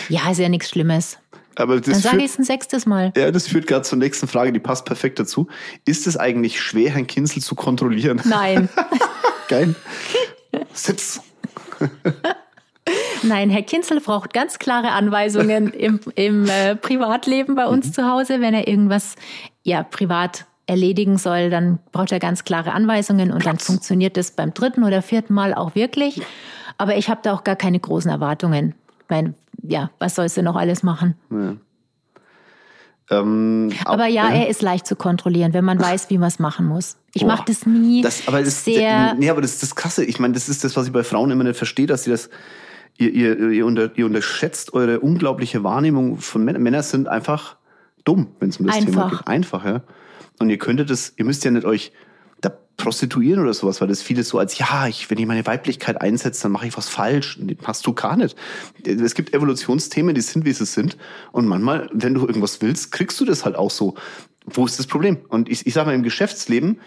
[0.09, 1.19] ja, ist ja nichts Schlimmes.
[1.57, 3.13] Aber Dann das sage ich es ein sechstes Mal.
[3.17, 5.47] ja, das führt gerade zur nächsten Frage, die passt perfekt dazu.
[5.85, 8.21] Ist es eigentlich schwer, Herrn Kinzel zu kontrollieren?
[8.25, 8.69] Nein,
[9.49, 9.75] Geil.
[10.73, 11.21] Sitz.
[13.23, 17.73] nein, Herr Kinzel braucht ganz klare Anweisungen im, im äh, Privatleben bei Mhm.
[17.73, 18.41] uns zu Hause.
[18.41, 19.17] Wenn er irgendwas
[19.63, 24.55] ja privat erledigen soll, dann braucht er ganz klare Anweisungen und dann funktioniert das beim
[24.55, 26.23] dritten oder vierten Mal auch wirklich.
[26.79, 28.75] Aber ich habe da auch gar keine großen Erwartungen.
[29.05, 31.15] Ich meine, ja, was sollst du noch alles machen?
[33.11, 36.39] Ähm, Aber ja, äh, er ist leicht zu kontrollieren, wenn man weiß, wie man es
[36.39, 36.97] machen muss.
[37.13, 39.15] Ich mache das nie Das, aber das, sehr.
[39.15, 40.05] nee, aber das ist das Krasse.
[40.05, 42.31] Ich meine, das ist das, was ich bei Frauen immer nicht verstehe, dass sie das,
[42.97, 46.63] ihr, ihr, ihr, unter, ihr unterschätzt eure unglaubliche Wahrnehmung von Männern.
[46.63, 47.57] Männer sind einfach
[48.05, 49.19] dumm, wenn es um das Thema Einfach.
[49.19, 49.29] geht.
[49.29, 49.83] Einfach, ja.
[50.39, 51.93] Und ihr könntet es, ihr müsst ja nicht euch
[52.45, 56.01] da prostituieren oder sowas, weil das viele so als, ja, ich, wenn ich meine Weiblichkeit
[56.01, 57.39] einsetze, dann mache ich was falsch.
[57.41, 58.37] Nee, machst du gar nicht.
[58.85, 60.97] Es gibt Evolutionsthemen, die sind, wie sie sind.
[61.33, 63.95] Und manchmal, wenn du irgendwas willst, kriegst du das halt auch so.
[64.47, 65.19] Wo ist das Problem?
[65.29, 66.81] Und ich, ich sage mal, im Geschäftsleben,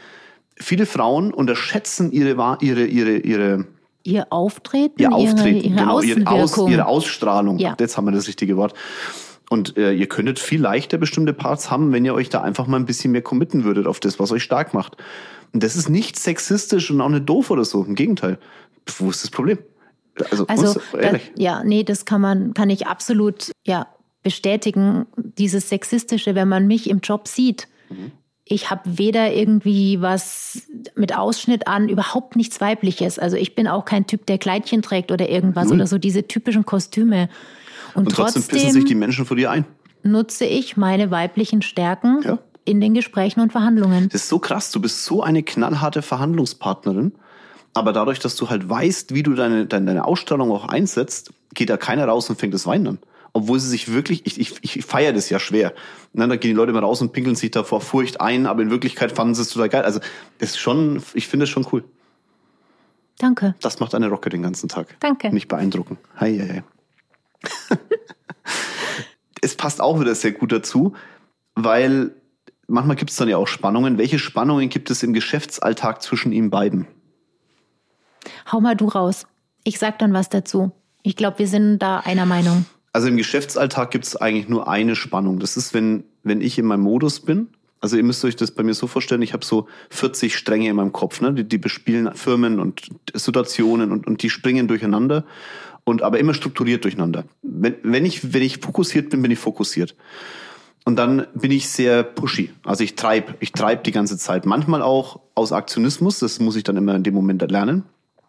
[0.57, 3.65] viele Frauen unterschätzen ihre, ihre, ihre, ihre,
[4.03, 6.71] Ihr Auftreten, ihr Auftreten, ihre, ihre genau, Außenwirkung.
[6.71, 7.57] ihre Ausstrahlung.
[7.57, 7.75] Ja.
[7.77, 8.73] Jetzt haben wir das richtige Wort.
[9.49, 12.77] Und äh, ihr könntet viel leichter bestimmte Parts haben, wenn ihr euch da einfach mal
[12.77, 14.97] ein bisschen mehr committen würdet auf das, was euch stark macht.
[15.53, 17.83] Und das ist nicht sexistisch und auch nicht doof oder so.
[17.83, 18.37] Im Gegenteil.
[18.99, 19.57] Wo ist das Problem?
[20.31, 21.31] Also, Also uns, da, ehrlich.
[21.35, 23.87] ja, nee, das kann man, kann ich absolut ja
[24.23, 25.05] bestätigen.
[25.15, 28.11] Dieses sexistische, wenn man mich im Job sieht, Mhm.
[28.43, 30.63] ich habe weder irgendwie was
[30.95, 33.17] mit Ausschnitt an, überhaupt nichts weibliches.
[33.19, 35.75] Also ich bin auch kein Typ, der Kleidchen trägt oder irgendwas Null.
[35.77, 37.29] oder so diese typischen Kostüme.
[37.93, 39.65] Und, Und trotzdem, trotzdem, pissen sich die Menschen vor dir ein.
[40.03, 42.39] nutze ich meine weiblichen Stärken Ja.
[42.67, 44.09] In den Gesprächen und Verhandlungen.
[44.09, 44.71] Das ist so krass.
[44.71, 47.13] Du bist so eine knallharte Verhandlungspartnerin.
[47.73, 51.69] Aber dadurch, dass du halt weißt, wie du deine, deine, deine Ausstrahlung auch einsetzt, geht
[51.69, 52.99] da keiner raus und fängt das Weinen an.
[53.31, 55.73] Obwohl sie sich wirklich, ich, ich, ich feiere das ja schwer.
[56.11, 58.63] Ne, da gehen die Leute mal raus und pinkeln sich da vor Furcht ein, aber
[58.63, 59.83] in Wirklichkeit fanden sie es total geil.
[59.83, 60.01] Also,
[60.39, 61.85] das ist schon, ich finde es schon cool.
[63.17, 63.55] Danke.
[63.61, 64.97] Das macht eine Rocke den ganzen Tag.
[64.99, 65.33] Danke.
[65.33, 65.97] Nicht beeindrucken.
[66.19, 66.63] Hei, hei,
[67.69, 67.77] hei.
[69.41, 70.95] es passt auch wieder sehr gut dazu,
[71.55, 72.11] weil
[72.67, 73.97] manchmal gibt es dann ja auch Spannungen.
[73.97, 76.87] Welche Spannungen gibt es im Geschäftsalltag zwischen ihnen beiden?
[78.51, 79.25] Hau mal du raus.
[79.63, 80.71] Ich sag dann was dazu.
[81.03, 82.65] Ich glaube, wir sind da einer Meinung.
[82.93, 85.39] Also im Geschäftsalltag gibt es eigentlich nur eine Spannung.
[85.39, 87.49] Das ist, wenn, wenn ich in meinem Modus bin.
[87.79, 90.75] Also ihr müsst euch das bei mir so vorstellen, ich habe so 40 Stränge in
[90.75, 91.31] meinem Kopf, ne?
[91.31, 95.25] die, die bespielen Firmen und Situationen und, und die springen durcheinander
[95.83, 97.25] und aber immer strukturiert durcheinander.
[97.43, 99.95] Wenn, wenn, ich, wenn ich fokussiert bin, bin ich fokussiert.
[100.87, 102.49] Und dann bin ich sehr pushy.
[102.63, 104.45] Also ich treib, ich treib die ganze Zeit.
[104.45, 107.83] Manchmal auch aus Aktionismus, das muss ich dann immer in dem Moment lernen.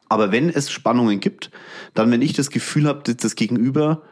[0.09, 1.53] Aber wenn es Spannungen gibt,
[1.95, 4.03] dann wenn ich das Gefühl habe, das Gegenüber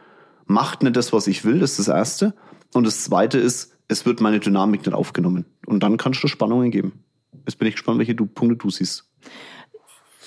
[0.45, 2.35] macht nicht das, was ich will, das ist das Erste.
[2.73, 5.43] Und das Zweite ist, es wird meine Dynamik nicht aufgenommen.
[5.65, 7.03] Und dann kannst du Spannungen geben.
[7.45, 9.11] Jetzt bin ich gespannt, welche du, Punkte du siehst.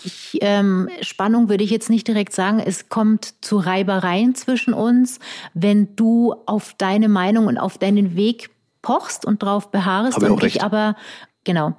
[0.04, 2.58] Ich, ähm, Spannung würde ich jetzt nicht direkt sagen.
[2.58, 5.18] Es kommt zu Reibereien zwischen uns,
[5.54, 8.50] wenn du auf deine Meinung und auf deinen Weg
[8.82, 10.56] pochst und drauf beharrst Hab ich und recht.
[10.56, 10.96] ich aber
[11.44, 11.74] genau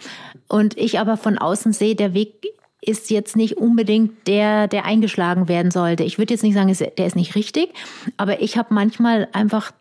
[0.48, 2.46] und ich aber von außen sehe, der Weg
[2.82, 6.04] ist jetzt nicht unbedingt der, der eingeschlagen werden sollte.
[6.04, 7.70] Ich würde jetzt nicht sagen, der ist nicht richtig,
[8.18, 9.72] aber ich habe manchmal einfach,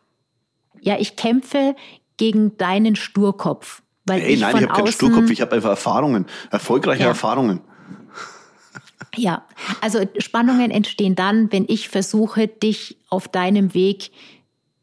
[0.81, 1.75] ja, ich kämpfe
[2.19, 3.83] gegen deinen Sturkopf.
[4.05, 7.09] Weil Ey, ich nein, ich habe keinen Sturkopf, ich habe einfach Erfahrungen, erfolgreiche Ja.
[7.09, 7.61] Erfahrungen.
[9.17, 9.45] Ja,
[9.81, 14.11] also Spannungen entstehen dann, wenn ich versuche, dich auf deinem Weg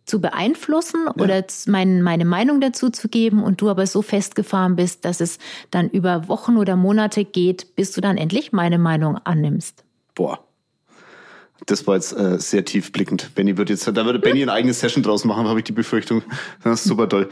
[0.06, 4.76] zu beeinflussen oder z- mein, meine Meinung dazu zu geben und du aber so festgefahren
[4.76, 5.38] bist, dass es
[5.72, 9.84] dann über Wochen oder Monate geht, bis du dann endlich meine Meinung annimmst.
[10.16, 10.47] Boah.
[11.68, 13.36] Das war jetzt äh, sehr tiefblickend.
[13.36, 16.24] Benny wird jetzt, da würde Benny eine eigene Session draus machen, habe ich die Befürchtung.
[16.64, 17.30] Das ist super toll.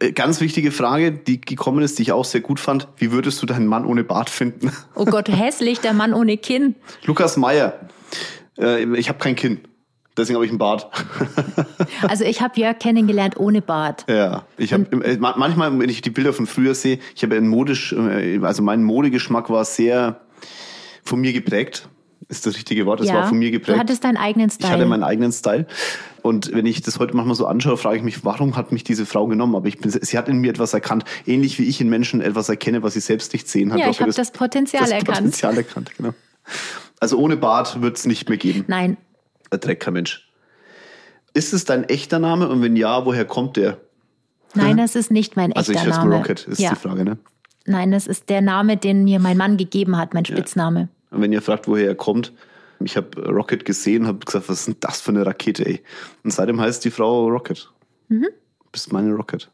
[0.00, 2.88] Äh, Ganz wichtige Frage, die gekommen ist, die ich auch sehr gut fand.
[2.98, 4.70] Wie würdest du deinen Mann ohne Bart finden?
[4.94, 6.74] Oh Gott, hässlich, der Mann ohne Kinn.
[7.04, 7.88] Lukas Meyer.
[8.58, 9.60] Äh, ich habe kein Kinn.
[10.16, 10.88] Deswegen habe ich einen Bart.
[12.06, 14.04] Also ich habe Jörg kennengelernt ohne Bart.
[14.08, 14.86] Ja, ich habe
[15.18, 18.82] manchmal, wenn ich die Bilder von früher sehe, ich habe ein modisch, äh, also mein
[18.84, 20.20] Modegeschmack war sehr
[21.02, 21.88] von mir geprägt.
[22.28, 23.00] Ist das richtige Wort?
[23.00, 23.76] Es ja, war von mir geprägt.
[23.76, 24.68] du hattest deinen eigenen Style.
[24.68, 25.66] Ich hatte meinen eigenen Style.
[26.22, 29.04] Und wenn ich das heute manchmal so anschaue, frage ich mich, warum hat mich diese
[29.04, 29.54] Frau genommen?
[29.54, 32.48] Aber ich bin, sie hat in mir etwas erkannt, ähnlich wie ich in Menschen etwas
[32.48, 33.72] erkenne, was sie selbst nicht sehen.
[33.72, 35.18] Hat Ja, ich habe das Potenzial das erkannt.
[35.18, 36.14] Potenzial erkannt, genau.
[37.00, 38.64] Also ohne Bart wird es nicht mehr geben.
[38.68, 38.96] Nein,
[39.50, 40.30] Ein Drecker Mensch.
[41.34, 42.48] Ist es dein echter Name?
[42.48, 43.78] Und wenn ja, woher kommt der?
[44.54, 46.16] nein, das ist nicht mein Also echter ich heiße Name.
[46.16, 46.70] Rocket, ist ja.
[46.70, 47.18] die Frage, ne?
[47.66, 50.88] Nein, das ist der Name, den mir mein Mann gegeben hat, mein Spitzname.
[51.14, 52.32] Und wenn ihr fragt, woher er kommt,
[52.80, 55.82] ich habe Rocket gesehen, habe gesagt, was ist denn das für eine Rakete, ey?
[56.24, 57.70] Und seitdem heißt die Frau Rocket.
[58.08, 58.28] Mhm.
[58.72, 59.50] Bist meine Rocket.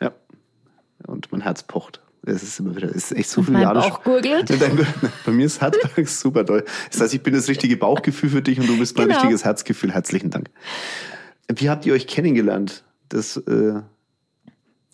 [0.00, 0.12] Ja.
[1.06, 2.00] Und mein Herz pocht.
[2.24, 4.48] Es ist immer wieder, es ist echt so viel Bauch gurgelt.
[5.24, 6.64] Bei mir ist Herzberg super toll.
[6.90, 9.20] Das heißt, ich bin das richtige Bauchgefühl für dich und du bist mein Genau.
[9.20, 9.92] richtiges Herzgefühl.
[9.92, 10.50] Herzlichen Dank.
[11.52, 12.84] Wie habt ihr euch kennengelernt?
[13.08, 13.80] Das, äh,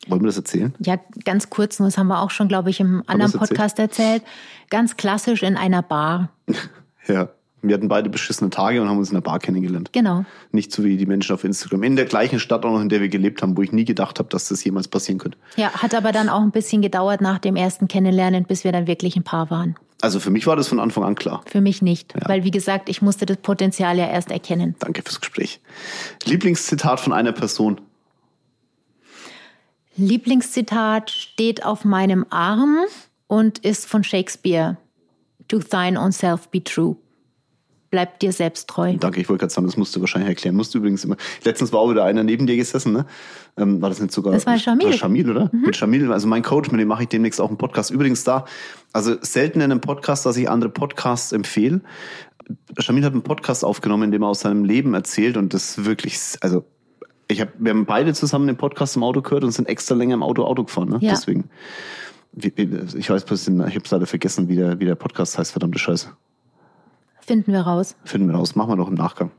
[0.08, 0.74] wollen wir das erzählen?
[0.80, 3.32] Ja, ganz kurz, das haben wir auch schon, glaube ich, im anderen?
[3.32, 4.22] Podcast erzählt.
[4.70, 6.30] Ganz klassisch in einer Bar.
[7.06, 7.28] Ja.
[7.60, 9.90] Wir hatten beide beschissene Tage und haben uns in der Bar kennengelernt.
[9.92, 10.24] Genau.
[10.52, 11.82] Nicht so wie die Menschen auf Instagram.
[11.82, 14.18] In der gleichen Stadt auch noch, in der wir gelebt haben, wo ich nie gedacht
[14.18, 15.38] habe, dass das jemals passieren könnte.
[15.56, 18.86] Ja, hat aber dann auch ein bisschen gedauert nach dem ersten Kennenlernen, bis wir dann
[18.86, 19.76] wirklich ein Paar waren.
[20.02, 21.42] Also für mich war das von Anfang an klar.
[21.46, 24.74] Für mich nicht, weil wie gesagt, ich musste das Potenzial ja erst erkennen.
[24.78, 25.60] Danke fürs Gespräch.
[26.24, 27.80] Lieblingszitat von einer Person.
[29.96, 32.78] Lieblingszitat steht auf meinem Arm
[33.26, 34.76] und ist von Shakespeare.
[35.48, 36.96] To thine own self be true.
[37.90, 38.96] Bleib dir selbst treu.
[38.98, 40.56] Danke, ich wollte gerade sagen, das musst du wahrscheinlich erklären.
[40.56, 41.16] Musst du übrigens immer.
[41.44, 43.06] Letztens war auch wieder einer neben dir gesessen, ne?
[43.56, 44.32] Ähm, war das nicht sogar?
[44.32, 44.86] Das war Shamil.
[44.86, 45.48] War Shamil, oder?
[45.52, 47.92] Mit Shamil, also mein Coach, mit dem mache ich demnächst auch einen Podcast.
[47.92, 48.46] Übrigens da,
[48.92, 51.82] also selten in einem Podcast, dass ich andere Podcasts empfehle.
[52.78, 56.18] Shamil hat einen Podcast aufgenommen, in dem er aus seinem Leben erzählt und das wirklich,
[56.40, 56.64] also
[57.28, 60.14] ich hab, wir haben beide zusammen den Podcast im Auto gehört und sind extra länger
[60.14, 60.98] im Auto Auto gefahren, ne?
[61.00, 61.12] Ja.
[61.12, 61.50] Deswegen.
[62.36, 66.08] Ich weiß, ich habe es leider vergessen, wie der, wie der Podcast heißt, verdammte Scheiße.
[67.20, 67.96] Finden wir raus.
[68.04, 68.56] Finden wir raus.
[68.56, 69.30] Machen wir noch im Nachgang.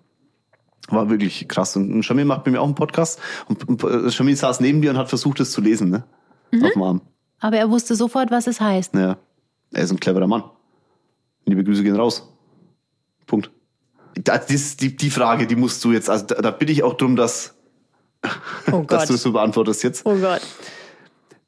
[0.87, 1.75] War wirklich krass.
[1.75, 3.19] Und Shamil macht bei mir auch einen Podcast.
[3.47, 6.03] Und Shamil saß neben mir und hat versucht, es zu lesen, ne?
[6.51, 6.63] Mhm.
[6.63, 7.01] Auf dem Arm.
[7.39, 8.93] Aber er wusste sofort, was es heißt.
[8.95, 9.17] Ja.
[9.71, 10.43] Er ist ein cleverer Mann.
[11.45, 12.31] Liebe Grüße gehen raus.
[13.27, 13.51] Punkt.
[14.15, 16.93] Das ist die, die Frage, die musst du jetzt, also da, da bitte ich auch
[16.93, 17.54] drum, dass,
[18.71, 20.05] oh dass du es so beantwortest jetzt.
[20.05, 20.41] Oh Gott.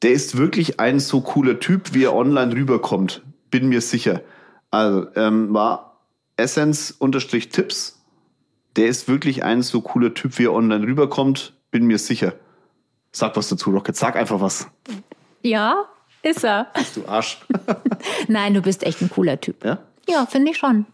[0.02, 3.24] Der ist wirklich ein so cooler Typ, wie er online rüberkommt.
[3.50, 4.22] Bin mir sicher.
[4.70, 6.02] Also, ähm, war
[6.38, 8.00] Essence-Tipps.
[8.76, 11.54] Der ist wirklich ein so cooler Typ, wie er online rüberkommt.
[11.72, 12.34] Bin mir sicher.
[13.12, 13.96] Sag was dazu, Rocket.
[13.96, 14.68] Sag einfach was.
[15.42, 15.86] Ja,
[16.22, 16.68] ist er.
[16.94, 17.40] Du Arsch.
[18.28, 19.66] Nein, du bist echt ein cooler Typ.
[19.66, 19.80] Ja?
[20.08, 20.86] Ja, finde ich schon.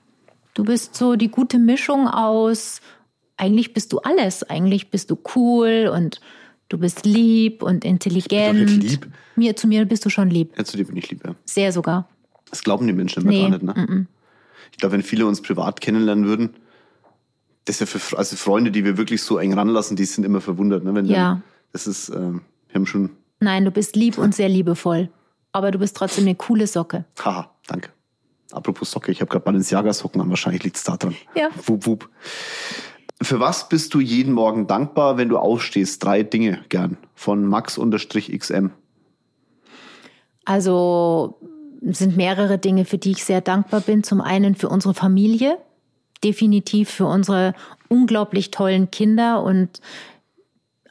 [0.53, 2.79] Du bist so die gute Mischung aus,
[3.37, 4.43] eigentlich bist du alles.
[4.43, 6.21] Eigentlich bist du cool und
[6.69, 8.69] du bist lieb und intelligent.
[8.69, 9.07] Ich bin lieb.
[9.35, 10.53] Mir, zu mir bist du schon lieb.
[10.57, 11.35] Ja, zu dir bin ich lieb, ja.
[11.45, 12.07] Sehr sogar.
[12.49, 13.41] Das glauben die Menschen immer nee.
[13.41, 13.73] gar nicht, ne?
[13.73, 14.05] Mm -mm.
[14.71, 16.55] Ich glaube, wenn viele uns privat kennenlernen würden,
[17.65, 20.41] das ist ja für also Freunde, die wir wirklich so eng ranlassen, die sind immer
[20.41, 20.83] verwundert.
[20.83, 20.93] Ne?
[20.93, 21.15] Wenn ja.
[21.15, 22.41] Dann, das ist, äh, wir
[22.73, 23.11] haben schon.
[23.39, 25.09] Nein, du bist lieb und sehr liebevoll.
[25.51, 27.05] Aber du bist trotzdem eine coole Socke.
[27.23, 27.89] Haha, danke.
[28.51, 31.15] Apropos Socke, ich habe gerade Balenciaga-Socken an, wahrscheinlich liegt es da dran.
[31.35, 31.49] Ja.
[31.65, 32.09] Wup, wup.
[33.23, 36.03] Für was bist du jeden Morgen dankbar, wenn du aufstehst?
[36.03, 36.97] Drei Dinge gern.
[37.15, 38.71] Von Max-XM.
[40.45, 41.38] Also
[41.81, 44.03] sind mehrere Dinge, für die ich sehr dankbar bin.
[44.03, 45.57] Zum einen für unsere Familie,
[46.23, 47.53] definitiv für unsere
[47.89, 49.81] unglaublich tollen Kinder und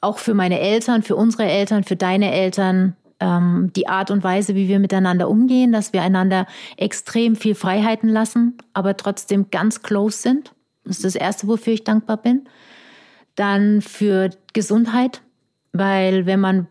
[0.01, 4.55] auch für meine Eltern, für unsere Eltern, für deine Eltern, ähm, die Art und Weise,
[4.55, 10.19] wie wir miteinander umgehen, dass wir einander extrem viel Freiheiten lassen, aber trotzdem ganz close
[10.19, 10.53] sind.
[10.85, 12.49] Das ist das Erste, wofür ich dankbar bin.
[13.35, 15.23] Dann für Gesundheit,
[15.73, 16.67] weil wenn man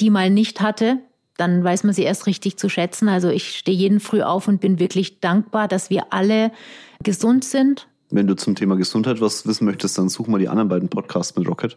[0.00, 0.98] die mal nicht hatte,
[1.36, 3.08] dann weiß man sie erst richtig zu schätzen.
[3.08, 6.52] Also ich stehe jeden Früh auf und bin wirklich dankbar, dass wir alle
[7.02, 7.88] gesund sind.
[8.10, 11.36] Wenn du zum Thema Gesundheit was wissen möchtest, dann such mal die anderen beiden Podcasts
[11.36, 11.76] mit Rocket.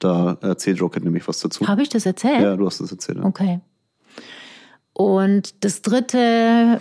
[0.00, 1.66] Da erzählt Rocket nämlich was dazu.
[1.68, 2.42] Habe ich das erzählt?
[2.42, 3.18] Ja, du hast das erzählt.
[3.18, 3.24] Ja.
[3.24, 3.60] Okay.
[4.92, 6.80] Und das Dritte,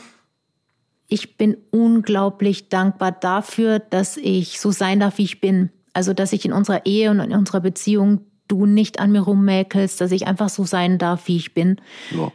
[1.07, 5.69] ich bin unglaublich dankbar dafür, dass ich so sein darf, wie ich bin.
[5.93, 9.99] Also, dass ich in unserer Ehe und in unserer Beziehung du nicht an mir rummäkelst,
[9.99, 11.81] dass ich einfach so sein darf, wie ich bin.
[12.11, 12.31] Ja,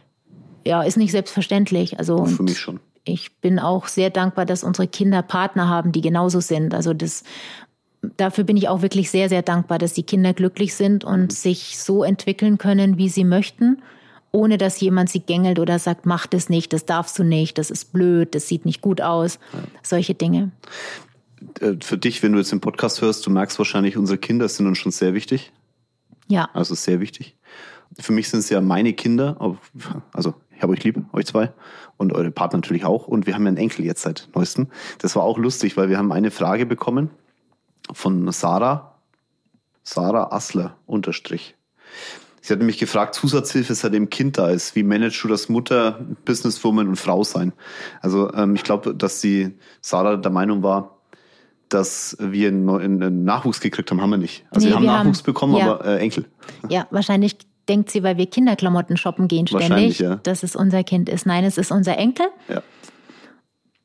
[0.65, 1.97] ja ist nicht selbstverständlich.
[1.97, 2.79] Also für mich schon.
[3.05, 6.73] Ich bin auch sehr dankbar, dass unsere Kinder Partner haben, die genauso sind.
[6.73, 7.23] Also das
[8.17, 11.29] dafür bin ich auch wirklich sehr, sehr dankbar, dass die Kinder glücklich sind und mhm.
[11.29, 13.81] sich so entwickeln können, wie sie möchten,
[14.33, 17.71] ohne dass jemand sie gängelt oder sagt, mach das nicht, das darfst du nicht, das
[17.71, 19.39] ist blöd, das sieht nicht gut aus.
[19.53, 19.59] Ja.
[19.83, 20.51] Solche Dinge.
[21.61, 24.67] Äh, für dich, wenn du jetzt den Podcast hörst, du merkst wahrscheinlich, unsere Kinder sind
[24.67, 25.51] uns schon sehr wichtig.
[26.27, 26.49] Ja.
[26.53, 27.37] Also sehr wichtig.
[27.99, 29.37] Für mich sind es ja meine Kinder,
[30.13, 31.51] also ich habe euch lieb, euch zwei
[31.97, 33.07] und eure Partner natürlich auch.
[33.07, 34.67] Und wir haben ja einen Enkel jetzt seit neuestem.
[34.97, 37.11] Das war auch lustig, weil wir haben eine Frage bekommen
[37.91, 38.95] von Sarah,
[39.83, 41.55] Sarah Assler unterstrich.
[42.45, 44.75] Sie hat nämlich gefragt, Zusatzhilfe seitdem Kind da ist.
[44.75, 47.53] Wie managst du das Mutter, Businesswoman und Frau sein?
[48.01, 50.97] Also ähm, ich glaube, dass die Sarah der Meinung war,
[51.69, 54.45] dass wir einen, Nachwuchs gekriegt haben, haben wir nicht.
[54.51, 55.75] Also nee, wir haben wir Nachwuchs haben, bekommen, ja.
[55.75, 56.25] aber äh, Enkel.
[56.67, 57.37] Ja, wahrscheinlich
[57.69, 60.15] denkt sie, weil wir Kinderklamotten shoppen gehen ständig, ja.
[60.17, 61.25] dass es unser Kind ist.
[61.25, 62.25] Nein, es ist unser Enkel.
[62.49, 62.61] Ja.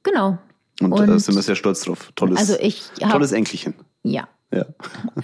[0.03, 0.38] Genau.
[0.81, 2.11] Und, und da sind wir sehr stolz drauf.
[2.16, 3.75] Tolles, also ich hab, tolles Enkelchen.
[4.03, 4.27] Ja.
[4.51, 4.65] Ja.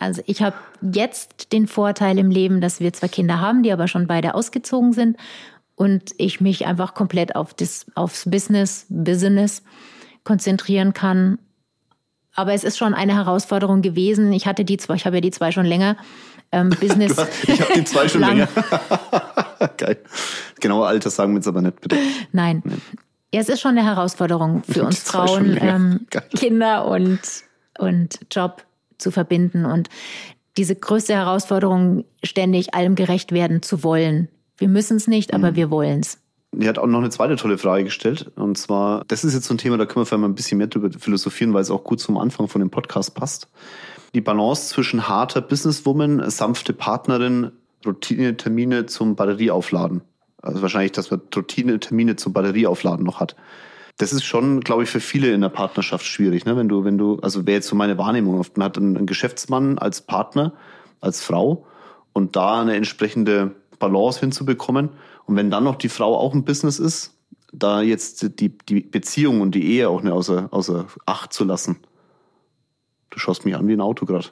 [0.01, 3.89] Also ich habe jetzt den Vorteil im Leben, dass wir zwar Kinder haben, die aber
[3.89, 5.17] schon beide ausgezogen sind
[5.77, 9.63] und ich mich einfach komplett auf das, aufs Business, Business
[10.25, 11.39] konzentrieren kann.
[12.35, 14.33] Aber es ist schon eine Herausforderung gewesen.
[14.33, 15.97] Ich hatte die zwei, ich habe ja die zwei schon länger.
[16.53, 17.17] Ähm, Business.
[17.47, 18.49] ich habe die zwei schon länger.
[19.79, 19.99] Geil.
[20.61, 21.97] Genaue Alter sagen wir jetzt aber nicht, bitte.
[22.33, 22.63] Nein.
[22.65, 22.83] Nein.
[23.33, 26.07] Ja, es ist schon eine Herausforderung für uns Frauen, ähm,
[26.37, 27.21] Kinder und,
[27.79, 28.65] und Job
[28.99, 29.89] zu verbinden und
[30.57, 34.29] diese größte Herausforderung, ständig allem gerecht werden zu wollen.
[34.57, 35.57] Wir müssen es nicht, aber mhm.
[35.57, 36.19] wir wollen es.
[36.53, 38.31] Die hat auch noch eine zweite tolle Frage gestellt.
[38.37, 40.59] Und zwar, das ist jetzt so ein Thema, da können wir vielleicht mal ein bisschen
[40.59, 43.49] mehr drüber philosophieren, weil es auch gut zum Anfang von dem Podcast passt.
[44.15, 47.51] Die Balance zwischen harter Businesswoman, sanfte Partnerin,
[47.85, 50.03] Routine-Termine zum Batterieaufladen.
[50.41, 53.35] Also wahrscheinlich, dass man Routine-Termine zum Batterieaufladen noch hat.
[53.97, 56.57] Das ist schon, glaube ich, für viele in der Partnerschaft schwierig, ne?
[56.57, 59.79] Wenn du, wenn du, also wäre jetzt so meine Wahrnehmung oft, man hat einen Geschäftsmann
[59.79, 60.53] als Partner,
[61.01, 61.67] als Frau
[62.13, 64.91] und da eine entsprechende Balance hinzubekommen.
[65.27, 67.15] Und wenn dann noch die Frau auch ein Business ist,
[67.53, 71.79] da jetzt die, die Beziehung und die Ehe auch nicht außer, außer Acht zu lassen.
[73.11, 74.29] Du schaust mich an wie ein Auto gerade.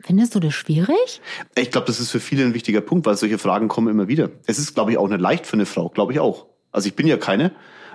[0.00, 1.20] Findest du das schwierig?
[1.54, 4.30] Ich glaube, das ist für viele ein wichtiger Punkt, weil solche Fragen kommen immer wieder.
[4.46, 6.46] Es ist, glaube ich, auch nicht leicht für eine Frau, glaube ich auch.
[6.72, 7.52] Also ich bin ja keine.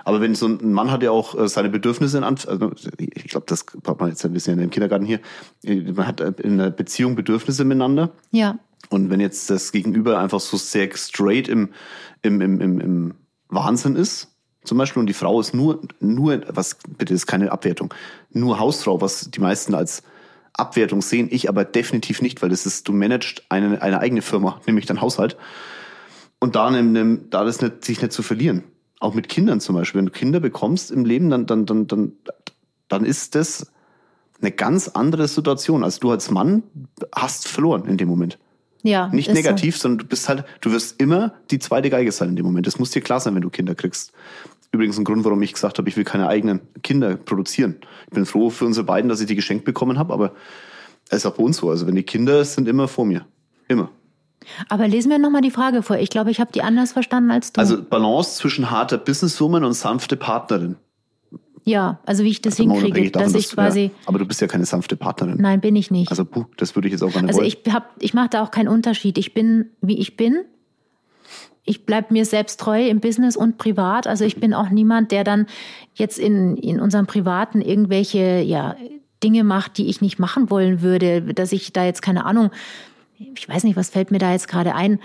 [0.08, 3.24] Aber wenn so ein Mann hat ja auch äh, seine Bedürfnisse in Anf also ich
[3.24, 5.20] glaube, das braucht man jetzt ein bisschen im Kindergarten hier.
[5.62, 8.12] Man hat äh, in einer Beziehung Bedürfnisse miteinander.
[8.30, 8.58] Ja.
[8.88, 11.74] Und wenn jetzt das Gegenüber einfach so sehr straight im,
[12.22, 13.14] im, im, im, im
[13.50, 14.28] Wahnsinn ist,
[14.64, 17.92] zum Beispiel, und die Frau ist nur, nur, was, bitte, ist keine Abwertung,
[18.30, 20.02] nur Hausfrau, was die meisten als
[20.54, 24.58] Abwertung sehen, ich aber definitiv nicht, weil das ist, du managst eine, eine eigene Firma,
[24.66, 25.36] nämlich dein Haushalt.
[26.40, 28.64] Und da, nimm, da das nicht, sich nicht zu verlieren.
[29.00, 29.98] Auch mit Kindern zum Beispiel.
[29.98, 32.12] Wenn du Kinder bekommst im Leben, dann, dann, dann, dann,
[32.88, 33.70] dann ist das
[34.40, 35.84] eine ganz andere Situation.
[35.84, 36.62] Also du als Mann
[37.14, 38.38] hast verloren in dem Moment.
[38.82, 39.08] Ja.
[39.08, 39.82] Nicht negativ, so.
[39.82, 42.66] sondern du bist halt, du wirst immer die zweite Geige sein in dem Moment.
[42.66, 44.12] Das muss dir klar sein, wenn du Kinder kriegst.
[44.70, 47.76] Übrigens ein Grund, warum ich gesagt habe, ich will keine eigenen Kinder produzieren.
[48.06, 50.32] Ich bin froh für unsere beiden, dass ich die geschenkt bekommen habe, aber
[51.08, 51.70] es ist auch bei uns so.
[51.70, 53.26] Also wenn die Kinder sind immer vor mir.
[53.66, 53.90] Immer.
[54.68, 55.98] Aber lesen wir nochmal die Frage vor.
[55.98, 57.60] Ich glaube, ich habe die anders verstanden als du.
[57.60, 60.76] Also Balance zwischen harter Businesswoman und sanfte Partnerin.
[61.64, 63.84] Ja, also wie ich das also hinkriege, dass ich quasi.
[63.84, 65.36] Ja, aber du bist ja keine sanfte Partnerin.
[65.38, 66.10] Nein, bin ich nicht.
[66.10, 67.52] Also puh, das würde ich jetzt auch gar nicht Also wollen.
[67.64, 69.18] ich hab, ich mache da auch keinen Unterschied.
[69.18, 70.44] Ich bin, wie ich bin.
[71.64, 74.06] Ich bleib mir selbst treu im Business und privat.
[74.06, 75.46] Also ich bin auch niemand, der dann
[75.92, 78.74] jetzt in, in unserem Privaten irgendwelche, ja,
[79.22, 82.50] Dinge macht, die ich nicht machen wollen würde, dass ich da jetzt keine Ahnung,
[83.18, 85.00] ich weiß nicht, was fällt mir da jetzt gerade ein.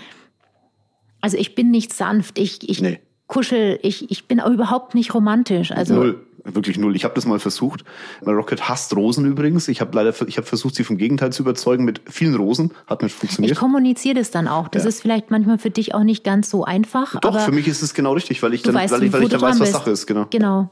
[1.20, 3.00] Also ich bin nicht sanft, ich, ich nee.
[3.26, 5.72] kuschel, ich, ich bin auch überhaupt nicht romantisch.
[5.72, 6.94] Also Null wirklich null.
[6.94, 7.84] Ich habe das mal versucht.
[8.26, 9.68] Rocket hasst Rosen übrigens.
[9.68, 12.72] Ich habe leider, ich habe versucht, sie vom Gegenteil zu überzeugen mit vielen Rosen.
[12.86, 13.52] Hat nicht funktioniert.
[13.52, 14.68] Ich kommuniziere das dann auch.
[14.68, 14.90] Das ja.
[14.90, 17.18] ist vielleicht manchmal für dich auch nicht ganz so einfach.
[17.20, 19.28] Doch, für mich ist es genau richtig, weil ich dann, weißt, weil ich, weil ich
[19.30, 20.06] dann weiß, was Sache ist.
[20.06, 20.26] Genau.
[20.30, 20.70] Genau.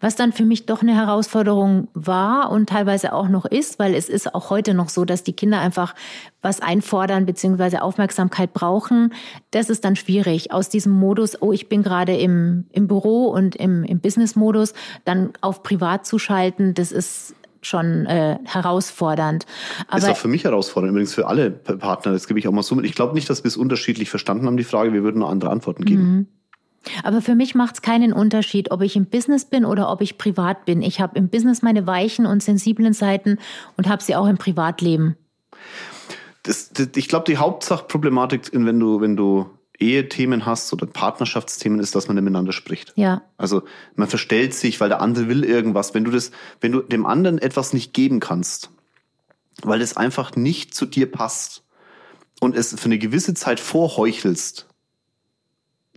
[0.00, 4.08] Was dann für mich doch eine Herausforderung war und teilweise auch noch ist, weil es
[4.08, 5.94] ist auch heute noch so, dass die Kinder einfach
[6.42, 7.78] was einfordern bzw.
[7.78, 9.12] Aufmerksamkeit brauchen.
[9.50, 10.52] Das ist dann schwierig.
[10.52, 15.32] Aus diesem Modus, oh, ich bin gerade im, im Büro und im, im Business-Modus, dann
[15.40, 19.46] auf privat zu schalten, das ist schon äh, herausfordernd.
[19.88, 22.12] Aber ist auch für mich herausfordernd, übrigens für alle Partner.
[22.12, 22.84] Das gebe ich auch mal so mit.
[22.84, 24.92] Ich glaube nicht, dass wir es unterschiedlich verstanden haben, die Frage.
[24.92, 26.02] Wir würden noch andere Antworten geben.
[26.02, 26.26] Mhm.
[27.02, 30.18] Aber für mich macht es keinen Unterschied, ob ich im Business bin oder ob ich
[30.18, 30.82] privat bin.
[30.82, 33.38] Ich habe im Business meine weichen und sensiblen Seiten
[33.76, 35.16] und habe sie auch im Privatleben.
[36.44, 41.94] Das, das, ich glaube, die Hauptsachproblematik, wenn du, wenn du Ehethemen hast oder Partnerschaftsthemen, ist,
[41.94, 42.92] dass man miteinander spricht.
[42.96, 43.22] Ja.
[43.36, 43.62] Also
[43.94, 45.94] man verstellt sich, weil der andere will irgendwas.
[45.94, 48.70] Wenn du das, wenn du dem anderen etwas nicht geben kannst,
[49.62, 51.64] weil es einfach nicht zu dir passt
[52.40, 54.67] und es für eine gewisse Zeit vorheuchelst,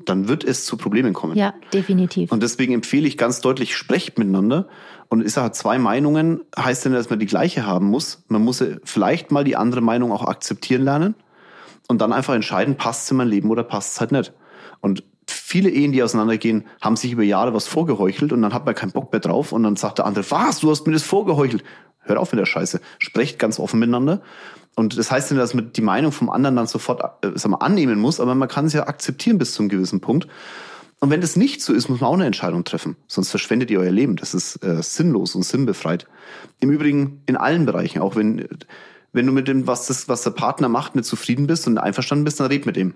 [0.10, 1.36] dann wird es zu Problemen kommen.
[1.38, 2.32] Ja, definitiv.
[2.32, 4.68] Und deswegen empfehle ich ganz deutlich, sprecht miteinander.
[5.10, 8.24] Und ich sage, zwei Meinungen heißt denn, dass man die gleiche haben muss.
[8.28, 11.16] Man muss vielleicht mal die andere Meinung auch akzeptieren lernen
[11.88, 14.34] und dann einfach entscheiden, passt es in mein Leben oder passt es halt nicht.
[14.80, 15.04] Und
[15.52, 18.92] viele Ehen, die auseinandergehen, haben sich über Jahre was vorgeheuchelt und dann hat man keinen
[18.92, 21.64] Bock mehr drauf und dann sagt der andere, was, du hast mir das vorgeheuchelt.
[22.04, 22.80] Hört auf mit der Scheiße.
[23.00, 24.22] Sprecht ganz offen miteinander
[24.76, 27.58] und das heißt nicht, dass man die Meinung vom anderen dann sofort äh, sag mal,
[27.58, 30.28] annehmen muss, aber man kann es ja akzeptieren bis zu einem gewissen Punkt.
[31.00, 32.96] Und wenn das nicht so ist, muss man auch eine Entscheidung treffen.
[33.08, 34.16] Sonst verschwendet ihr euer Leben.
[34.18, 36.08] Das ist äh, sinnlos und sinnbefreit.
[36.60, 38.00] Im Übrigen in allen Bereichen.
[38.00, 38.48] Auch wenn,
[39.12, 42.24] wenn du mit dem, was, das, was der Partner macht, nicht zufrieden bist und einverstanden
[42.24, 42.94] bist, dann red mit ihm.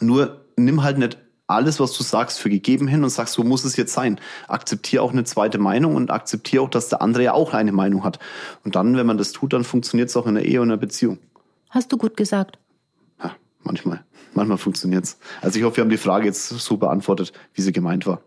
[0.00, 3.64] Nur nimm halt nicht alles, was du sagst, für gegeben hin und sagst, so muss
[3.64, 4.18] es jetzt sein.
[4.48, 8.04] Akzeptiere auch eine zweite Meinung und akzeptiere auch, dass der andere ja auch eine Meinung
[8.04, 8.18] hat.
[8.64, 10.78] Und dann, wenn man das tut, dann funktioniert es auch in einer Ehe und einer
[10.78, 11.18] Beziehung.
[11.70, 12.58] Hast du gut gesagt.
[13.22, 14.04] Ja, manchmal.
[14.32, 15.18] Manchmal funktioniert es.
[15.42, 18.22] Also ich hoffe, wir haben die Frage jetzt so beantwortet, wie sie gemeint war.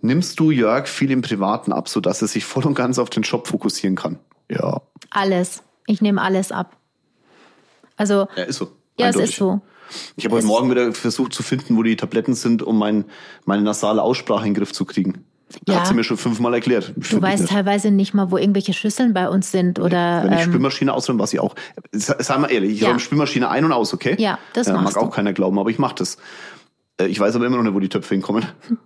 [0.00, 3.22] Nimmst du Jörg viel im Privaten ab, sodass er sich voll und ganz auf den
[3.22, 4.18] Job fokussieren kann?
[4.50, 4.82] Ja.
[5.10, 5.62] Alles.
[5.86, 6.76] Ich nehme alles ab.
[7.96, 8.28] Also.
[8.36, 8.72] Ja, ist so.
[8.98, 9.24] Ja, Eindeutig.
[9.24, 9.62] es ist so.
[10.16, 13.04] Ich habe heute Morgen wieder versucht zu finden, wo die Tabletten sind, um mein,
[13.44, 15.24] meine nasale Aussprache in den Griff zu kriegen.
[15.68, 15.76] Ja.
[15.76, 16.92] Hat sie mir schon fünfmal erklärt.
[16.96, 17.52] Du weißt nicht.
[17.52, 20.24] teilweise nicht mal, wo irgendwelche Schüsseln bei uns sind oder.
[20.24, 21.54] Wenn ich ähm, Spülmaschine ausräume, was ich auch.
[21.92, 22.88] Sei mal ehrlich, ich ja.
[22.88, 24.16] räume Spülmaschine ein und aus, okay?
[24.18, 25.00] Ja, das ja, mag du.
[25.00, 26.16] auch keiner glauben, aber ich mache das.
[26.98, 28.46] Äh, ich weiß aber immer noch nicht, wo die Töpfe hinkommen.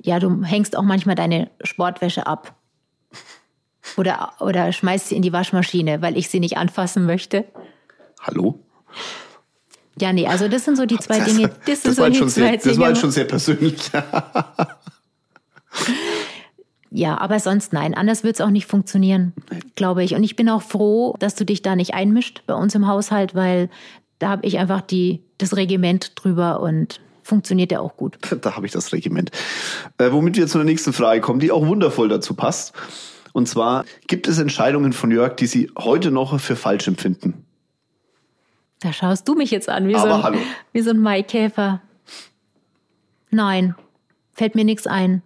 [0.00, 2.54] Ja, du hängst auch manchmal deine Sportwäsche ab.
[3.96, 7.44] Oder, oder schmeißt sie in die Waschmaschine, weil ich sie nicht anfassen möchte.
[8.20, 8.60] Hallo?
[10.00, 11.50] Ja, nee, also das sind so die zwei das, Dinge.
[11.66, 13.76] Das, das, war, so schon sehr, das war schon sehr persönlich.
[16.90, 17.94] ja, aber sonst nein.
[17.94, 19.32] Anders wird es auch nicht funktionieren,
[19.76, 20.14] glaube ich.
[20.14, 23.34] Und ich bin auch froh, dass du dich da nicht einmischt bei uns im Haushalt,
[23.34, 23.70] weil
[24.18, 28.18] da habe ich einfach die, das Regiment drüber und funktioniert ja auch gut.
[28.42, 29.30] Da habe ich das Regiment.
[29.98, 32.74] Äh, womit wir zu der nächsten Frage kommen, die auch wundervoll dazu passt.
[33.32, 37.43] Und zwar, gibt es Entscheidungen von Jörg, die Sie heute noch für falsch empfinden?
[38.80, 40.38] Da schaust du mich jetzt an, wie, so ein,
[40.72, 41.80] wie so ein Maikäfer.
[43.30, 43.74] Nein,
[44.32, 45.22] fällt mir nichts ein.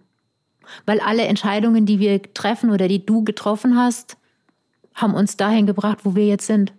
[0.85, 4.17] Weil alle Entscheidungen, die wir treffen oder die du getroffen hast,
[4.93, 6.73] haben uns dahin gebracht, wo wir jetzt sind.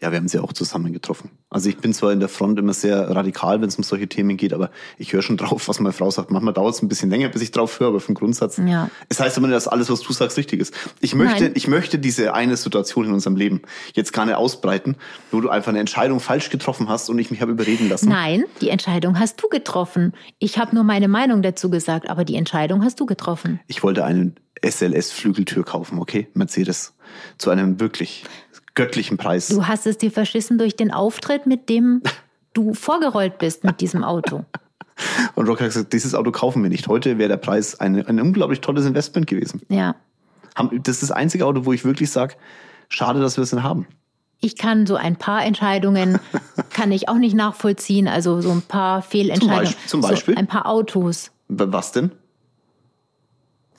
[0.00, 1.30] Ja, wir haben sie auch zusammen getroffen.
[1.50, 4.36] Also ich bin zwar in der Front immer sehr radikal, wenn es um solche Themen
[4.36, 6.30] geht, aber ich höre schon drauf, was meine Frau sagt.
[6.30, 8.60] Manchmal dauert es ein bisschen länger, bis ich drauf höre, aber vom Grundsatz.
[8.64, 8.90] Ja.
[9.08, 10.74] Es heißt immer nicht, dass alles, was du sagst, richtig ist.
[11.00, 11.52] Ich möchte, Nein.
[11.54, 13.62] ich möchte diese eine Situation in unserem Leben
[13.94, 14.96] jetzt gar nicht ausbreiten,
[15.30, 18.08] wo du einfach eine Entscheidung falsch getroffen hast und ich mich habe überreden lassen.
[18.08, 20.12] Nein, die Entscheidung hast du getroffen.
[20.38, 23.60] Ich habe nur meine Meinung dazu gesagt, aber die Entscheidung hast du getroffen.
[23.66, 26.28] Ich wollte einen SLS-Flügeltür kaufen, okay?
[26.34, 26.94] Mercedes.
[27.38, 28.24] Zu einem wirklich
[28.78, 29.48] göttlichen Preis.
[29.48, 32.00] Du hast es dir verschissen durch den Auftritt, mit dem
[32.54, 34.44] du vorgerollt bist mit diesem Auto.
[35.34, 36.86] Und Rock hat gesagt, dieses Auto kaufen wir nicht.
[36.88, 39.62] Heute wäre der Preis ein, ein unglaublich tolles Investment gewesen.
[39.68, 39.94] Ja.
[40.54, 42.34] Das ist das einzige Auto, wo ich wirklich sage,
[42.88, 43.86] schade, dass wir es nicht haben.
[44.40, 46.18] Ich kann so ein paar Entscheidungen,
[46.70, 48.06] kann ich auch nicht nachvollziehen.
[48.08, 49.66] Also so ein paar Fehlentscheidungen.
[49.66, 50.34] Zum Beispiel- zum Beispiel?
[50.34, 51.30] So ein paar Autos.
[51.48, 52.12] Was denn?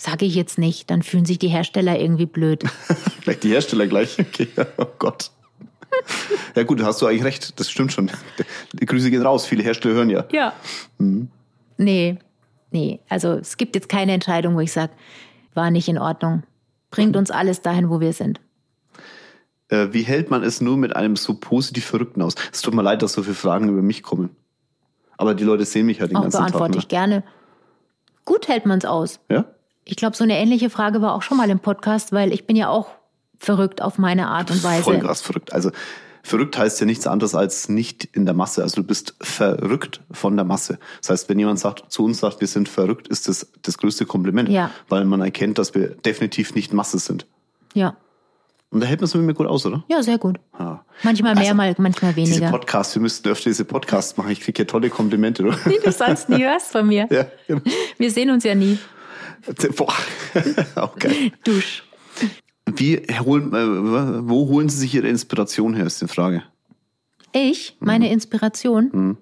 [0.01, 2.63] Sage ich jetzt nicht, dann fühlen sich die Hersteller irgendwie blöd.
[3.21, 4.17] Vielleicht die Hersteller gleich.
[4.19, 4.47] Okay,
[4.77, 5.31] oh Gott.
[6.55, 7.59] Ja gut, hast du eigentlich recht.
[7.59, 8.09] Das stimmt schon.
[8.73, 9.45] Die Grüße gehen raus.
[9.45, 10.23] Viele Hersteller hören ja.
[10.31, 10.53] Ja.
[11.77, 12.17] Nee,
[12.71, 12.99] nee.
[13.09, 14.93] Also es gibt jetzt keine Entscheidung, wo ich sage,
[15.53, 16.43] war nicht in Ordnung.
[16.91, 18.39] Bringt uns alles dahin, wo wir sind.
[19.67, 22.35] Äh, wie hält man es nur mit einem so positiv Verrückten aus?
[22.53, 24.29] Es tut mir leid, dass so viele Fragen über mich kommen.
[25.17, 26.47] Aber die Leute sehen mich ja den Auch ganzen Tag.
[26.47, 26.77] beantworte Ne?
[26.79, 27.23] ich gerne.
[28.23, 29.19] Gut hält man es aus.
[29.29, 29.45] Ja?
[29.85, 32.55] Ich glaube, so eine ähnliche Frage war auch schon mal im Podcast, weil ich bin
[32.55, 32.89] ja auch
[33.37, 34.83] verrückt auf meine Art und Weise.
[34.83, 35.53] Voll krass verrückt.
[35.53, 35.71] Also
[36.21, 38.61] verrückt heißt ja nichts anderes als nicht in der Masse.
[38.61, 40.77] Also du bist verrückt von der Masse.
[41.01, 44.05] Das heißt, wenn jemand sagt, zu uns sagt, wir sind verrückt, ist das das größte
[44.05, 44.69] Kompliment, Ja.
[44.89, 47.25] weil man erkennt, dass wir definitiv nicht Masse sind.
[47.73, 47.95] Ja.
[48.71, 49.83] Und da hält man es mit mir gut aus, oder?
[49.87, 50.37] Ja, sehr gut.
[50.59, 50.85] Ja.
[51.01, 52.51] Manchmal mehr, Also, mal, manchmal Diese weniger.
[52.51, 54.29] Podcasts, wir müssten öfter diese Podcasts machen.
[54.29, 55.57] Ich kriege ja tolle Komplimente, oder?
[55.65, 57.07] Die du sonst nie hörst von mir.
[57.09, 57.25] ja.
[57.47, 57.61] genau.
[57.97, 58.77] Wir sehen uns ja nie.
[59.75, 59.93] Boah.
[60.99, 61.31] Geil.
[61.43, 61.83] Dusch.
[62.65, 66.43] Wie holen, äh, wo holen Sie sich Ihre Inspiration her, ist die Frage.
[67.31, 69.17] Ich, meine Inspiration,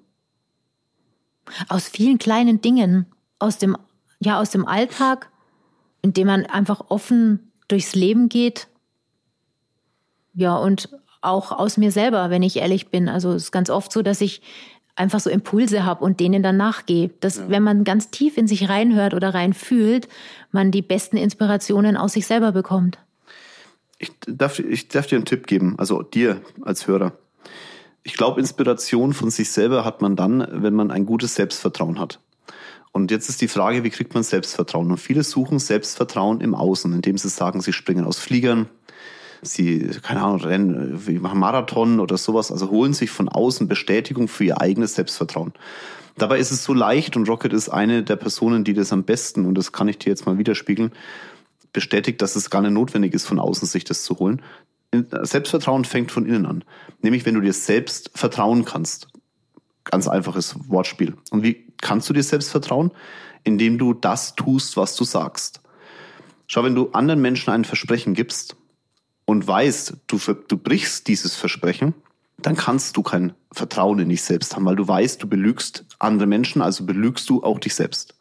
[1.68, 3.05] aus vielen kleinen Dingen,
[3.39, 3.78] aus dem,
[4.20, 5.30] ja, aus dem Alltag,
[6.01, 8.68] in dem man einfach offen durchs Leben geht.
[10.34, 10.89] Ja, und
[11.22, 13.09] auch aus mir selber, wenn ich ehrlich bin.
[13.09, 14.41] Also es ist ganz oft so, dass ich
[14.97, 17.11] einfach so Impulse habe und denen dann nachgehe.
[17.19, 20.07] Dass, wenn man ganz tief in sich reinhört oder reinfühlt,
[20.51, 22.97] man die besten Inspirationen aus sich selber bekommt.
[23.99, 27.13] Ich darf, ich darf dir einen Tipp geben, also dir als Hörer.
[28.03, 32.19] Ich glaube, Inspiration von sich selber hat man dann, wenn man ein gutes Selbstvertrauen hat.
[32.91, 34.89] Und jetzt ist die Frage, wie kriegt man Selbstvertrauen?
[34.89, 38.69] Und viele suchen Selbstvertrauen im Außen, indem sie sagen, sie springen aus Fliegern,
[39.41, 44.27] sie, keine Ahnung, rennen, wie machen Marathon oder sowas, also holen sich von außen Bestätigung
[44.27, 45.53] für ihr eigenes Selbstvertrauen.
[46.17, 49.45] Dabei ist es so leicht und Rocket ist eine der Personen, die das am besten,
[49.45, 50.91] und das kann ich dir jetzt mal widerspiegeln,
[51.73, 54.41] bestätigt, dass es gar nicht notwendig ist, von außen sich das zu holen.
[55.21, 56.63] Selbstvertrauen fängt von innen an.
[57.01, 59.09] Nämlich, wenn du dir selbst vertrauen kannst.
[59.83, 61.15] Ganz einfaches Wortspiel.
[61.29, 62.91] Und wie kannst du dir selbst vertrauen?
[63.43, 65.61] Indem du das tust, was du sagst.
[66.47, 68.57] Schau, wenn du anderen Menschen ein Versprechen gibst
[69.28, 71.93] und weißt, du, du brichst dieses Versprechen,
[72.38, 76.28] dann kannst du kein Vertrauen in dich selbst haben, weil du weißt, du belügst andere
[76.28, 78.15] Menschen, also belügst du auch dich selbst.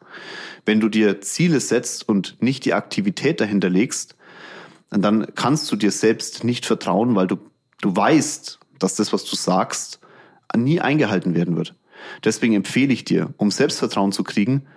[0.65, 4.15] Wenn du dir Ziele setzt und nicht die Aktivität dahinter legst,
[4.89, 7.37] dann kannst du dir selbst nicht vertrauen, weil du,
[7.79, 10.01] du weißt, dass das, was du sagst,
[10.57, 11.73] nie eingehalten werden wird.
[12.25, 14.67] Deswegen empfehle ich dir, um Selbstvertrauen zu kriegen,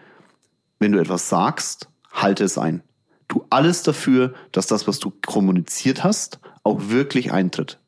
[0.78, 2.82] wenn du etwas sagst, halte es ein.
[3.30, 7.78] Tu alles dafür, dass das, was du kommuniziert hast, auch wirklich eintritt.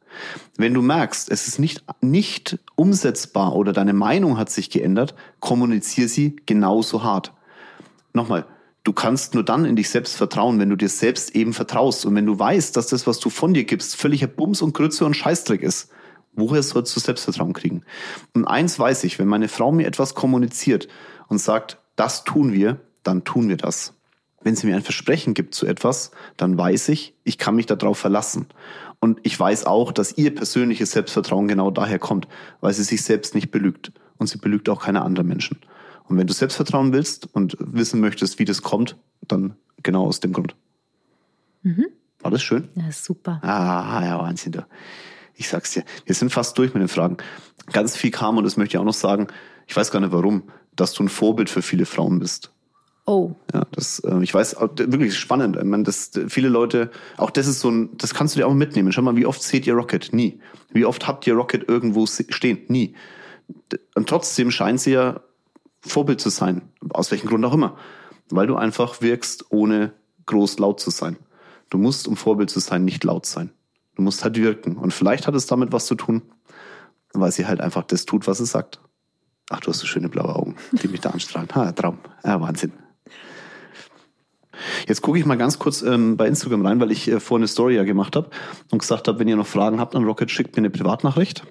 [0.57, 6.07] Wenn du merkst, es ist nicht, nicht umsetzbar oder deine Meinung hat sich geändert, kommuniziere
[6.07, 7.33] sie genauso hart.
[8.13, 8.47] Nochmal,
[8.85, 12.15] du kannst nur dann in dich selbst vertrauen, wenn du dir selbst eben vertraust und
[12.15, 15.17] wenn du weißt, dass das, was du von dir gibst, völliger Bums und Grütze und
[15.17, 15.91] Scheißdreck ist.
[16.35, 17.83] Woher sollst du Selbstvertrauen kriegen?
[18.33, 20.87] Und eins weiß ich, wenn meine Frau mir etwas kommuniziert
[21.27, 23.95] und sagt, das tun wir, dann tun wir das.
[24.45, 27.99] Wenn sie mir ein Versprechen gibt zu etwas, dann weiß ich, ich kann mich darauf
[27.99, 28.47] verlassen.
[29.01, 32.29] Und ich weiß auch, dass ihr persönliches Selbstvertrauen genau daher kommt,
[32.61, 33.93] weil sie sich selbst nicht belügt.
[34.19, 35.59] Und sie belügt auch keine anderen Menschen.
[36.05, 40.33] Und wenn du Selbstvertrauen willst und wissen möchtest, wie das kommt, dann genau aus dem
[40.33, 40.55] Grund.
[42.21, 42.69] War das schön?
[42.75, 43.41] Ja, super.
[43.43, 44.53] Ah, ja, Wahnsinn.
[44.53, 44.67] Du.
[45.35, 47.17] Ich sag's dir, wir sind fast durch mit den Fragen.
[47.73, 49.29] Ganz viel kam, und das möchte ich auch noch sagen,
[49.67, 50.45] ich weiß gar nicht warum,
[50.77, 52.52] dass du ein Vorbild für viele Frauen bist.
[53.05, 55.57] Oh, Ja, das, äh, ich weiß, auch, wirklich spannend.
[55.57, 58.55] Ich meine, das, viele Leute, auch das ist so ein, das kannst du dir auch
[58.55, 58.93] mitnehmen.
[58.93, 60.13] Schau mal, wie oft seht ihr Rocket?
[60.13, 60.41] Nie.
[60.71, 62.61] Wie oft habt ihr Rocket irgendwo stehen?
[62.69, 62.95] Nie.
[63.95, 65.21] Und trotzdem scheint sie ja
[65.81, 66.63] Vorbild zu sein.
[66.91, 67.77] Aus welchem Grund auch immer.
[68.31, 69.93] Weil du einfach wirkst, ohne
[70.27, 71.17] groß laut zu sein.
[71.71, 73.51] Du musst, um Vorbild zu sein, nicht laut sein.
[73.97, 74.77] Du musst halt wirken.
[74.77, 76.23] Und vielleicht hat es damit was zu tun,
[77.15, 78.81] weil sie halt einfach das tut, was es sagt.
[79.51, 81.49] Ach, du hast so schöne blaue Augen, die mich da anstrahlen.
[81.55, 81.99] Ha, Traum.
[82.25, 82.73] Ja, Wahnsinn.
[84.89, 87.49] Jetzt gucke ich mal ganz kurz ähm, bei Instagram rein, weil ich äh, vorhin eine
[87.49, 88.31] Story ja gemacht habe
[88.71, 91.45] und gesagt habe, wenn ihr noch Fragen habt an Rocket, schickt mir eine Privatnachricht.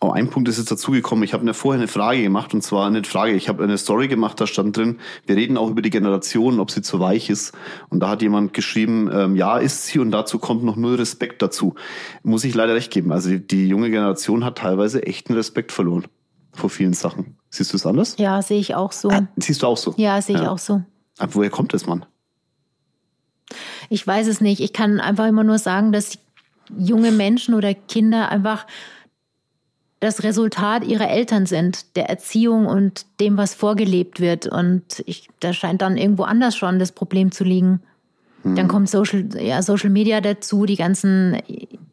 [0.00, 1.24] Oh, ein Punkt ist jetzt dazugekommen.
[1.24, 3.32] Ich habe mir vorher eine Frage gemacht und zwar eine Frage.
[3.32, 6.70] Ich habe eine Story gemacht, da stand drin, wir reden auch über die Generation, ob
[6.70, 7.52] sie zu weich ist.
[7.88, 11.42] Und da hat jemand geschrieben, ähm, ja, ist sie und dazu kommt noch null Respekt
[11.42, 11.74] dazu.
[12.22, 13.12] Muss ich leider recht geben.
[13.12, 16.06] Also die, die junge Generation hat teilweise echten Respekt verloren
[16.52, 17.36] vor vielen Sachen.
[17.50, 18.16] Siehst du es anders?
[18.18, 19.10] Ja, sehe ich auch so.
[19.10, 19.94] Äh, siehst du auch so?
[19.96, 20.82] Ja, sehe ich auch so.
[21.20, 22.04] Aber woher kommt das, Mann?
[23.88, 24.60] Ich weiß es nicht.
[24.60, 26.18] Ich kann einfach immer nur sagen, dass
[26.76, 28.66] junge Menschen oder Kinder einfach
[30.00, 34.46] das Resultat ihrer Eltern sind, der Erziehung und dem, was vorgelebt wird.
[34.46, 37.82] Und ich, da scheint dann irgendwo anders schon das Problem zu liegen.
[38.42, 38.56] Hm.
[38.56, 41.36] Dann kommt Social, ja, Social Media dazu, die ganzen,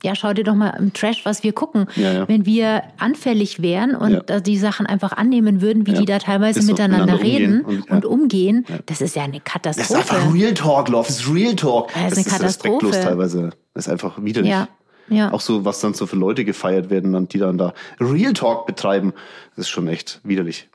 [0.04, 1.88] ja, schau dir doch mal im Trash, was wir gucken.
[1.95, 2.28] Ja, ja.
[2.28, 4.39] Wenn wir anfällig wären und ja.
[4.39, 8.66] die Sachen einfach annehmen würden, wie die da teilweise Ist miteinander, reden und, und umgehen,
[8.86, 9.93] das ist ja eine Katastrophe.
[9.93, 11.91] Das ist einfach Real Talk, Love, das ist Real Talk.
[11.93, 12.91] Das, das ist eine ist Katastrophe.
[12.91, 13.50] teilweise.
[13.74, 14.52] Das ist einfach widerlich.
[14.52, 14.68] Ja.
[15.10, 15.32] Ja.
[15.32, 18.66] Auch so, was dann so für Leute gefeiert werden, und die dann da Real Talk
[18.66, 19.14] betreiben,
[19.56, 20.70] das ist schon echt widerlich.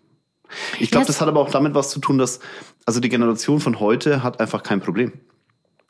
[0.78, 2.40] Ich glaube, das hat aber auch damit was zu tun, dass,
[2.84, 5.12] also die Generation von heute hat einfach kein Problem.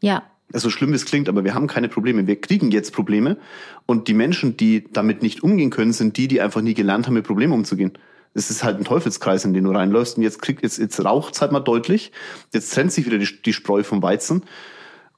[0.03, 0.25] Ja.
[0.51, 2.27] So also schlimm wie es klingt, aber wir haben keine Probleme.
[2.27, 3.39] Wir kriegen jetzt Probleme.
[3.87, 7.15] Und die Menschen, die damit nicht umgehen können, sind die, die einfach nie gelernt haben,
[7.15, 7.93] mit Problemen umzugehen.
[8.35, 10.19] Es ist halt ein Teufelskreis, in den du reinläufst.
[10.19, 12.13] Und jetzt kriegt, jetzt, jetzt raucht's halt mal deutlich.
[12.53, 14.43] Jetzt trennt sich wieder die, die Spreu vom Weizen.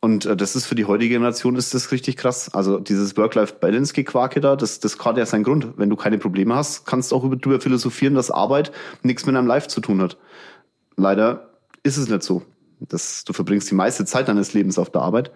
[0.01, 2.53] Und äh, das ist für die heutige Generation ist das richtig krass.
[2.55, 5.79] Also dieses Work-Life-Balance-Gequake da, das, das hat ja seinen Grund.
[5.79, 8.71] Wenn du keine Probleme hast, kannst du auch über, darüber philosophieren, dass Arbeit
[9.03, 10.17] nichts mit deinem Life zu tun hat.
[10.97, 11.51] Leider
[11.83, 12.43] ist es nicht so.
[12.89, 15.31] Das, du verbringst die meiste Zeit deines Lebens auf der Arbeit.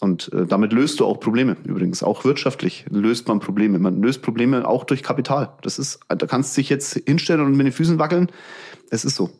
[0.00, 1.56] Und äh, damit löst du auch Probleme.
[1.64, 3.78] Übrigens, auch wirtschaftlich löst man Probleme.
[3.78, 5.50] Man löst Probleme auch durch Kapital.
[5.62, 8.30] Das ist, da kannst du dich jetzt hinstellen und mit den Füßen wackeln.
[8.90, 9.30] Es ist so.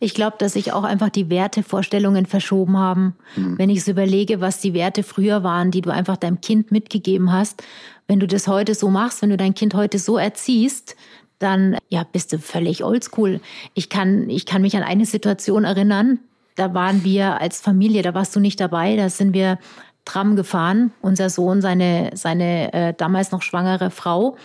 [0.00, 3.14] Ich glaube, dass sich auch einfach die Wertevorstellungen verschoben haben.
[3.36, 3.56] Mhm.
[3.56, 7.32] Wenn ich so überlege, was die Werte früher waren, die du einfach deinem Kind mitgegeben
[7.32, 7.62] hast,
[8.08, 10.96] wenn du das heute so machst, wenn du dein Kind heute so erziehst,
[11.38, 13.40] dann ja, bist du völlig oldschool.
[13.74, 16.18] Ich kann, ich kann mich an eine Situation erinnern,
[16.56, 19.58] da waren wir als Familie, da warst du nicht dabei, da sind wir
[20.04, 24.36] Tram gefahren, unser Sohn, seine, seine äh, damals noch schwangere Frau.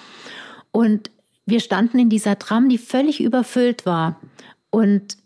[0.72, 1.10] Und
[1.47, 4.20] wir standen in dieser Tram, die völlig überfüllt war.
[4.70, 5.16] Und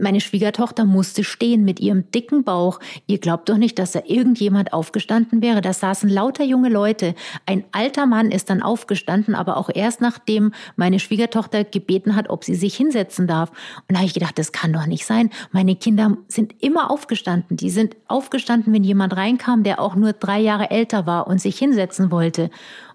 [0.00, 2.80] meine Schwiegertochter musste stehen mit ihrem dicken Bauch.
[3.06, 5.60] Ihr glaubt doch nicht, dass da irgendjemand aufgestanden wäre.
[5.60, 7.14] Da saßen lauter junge Leute.
[7.46, 12.44] Ein alter Mann ist dann aufgestanden, aber auch erst nachdem meine Schwiegertochter gebeten hat, ob
[12.44, 13.50] sie sich hinsetzen darf.
[13.88, 15.30] Und da habe ich gedacht, das kann doch nicht sein.
[15.52, 17.56] Meine Kinder sind immer aufgestanden.
[17.56, 21.58] Die sind aufgestanden, wenn jemand reinkam, der auch nur drei Jahre älter war und sich
[21.58, 22.50] hinsetzen wollte.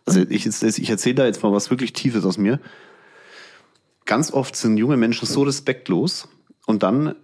[0.06, 2.60] Also ich, ich erzähle da jetzt mal was wirklich Tiefes aus mir.
[4.06, 6.28] Ganz oft sind junge Menschen so respektlos,
[6.66, 7.16] und dann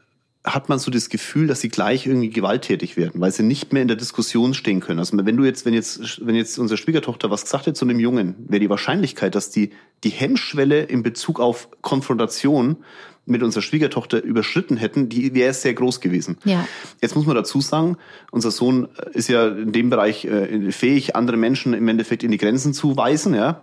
[0.45, 3.81] hat man so das Gefühl, dass sie gleich irgendwie gewalttätig werden, weil sie nicht mehr
[3.81, 4.99] in der Diskussion stehen können.
[4.99, 7.99] Also wenn du jetzt, wenn jetzt, wenn jetzt unsere Schwiegertochter was gesagt hätte zu einem
[7.99, 9.71] Jungen, wäre die Wahrscheinlichkeit, dass die,
[10.05, 12.77] die Hemmschwelle in Bezug auf Konfrontation
[13.25, 16.37] mit unserer Schwiegertochter überschritten hätten, die wäre sehr groß gewesen.
[16.45, 16.67] Ja.
[17.01, 17.97] Jetzt muss man dazu sagen,
[18.31, 22.37] unser Sohn ist ja in dem Bereich äh, fähig, andere Menschen im Endeffekt in die
[22.37, 23.61] Grenzen zu weisen, ja.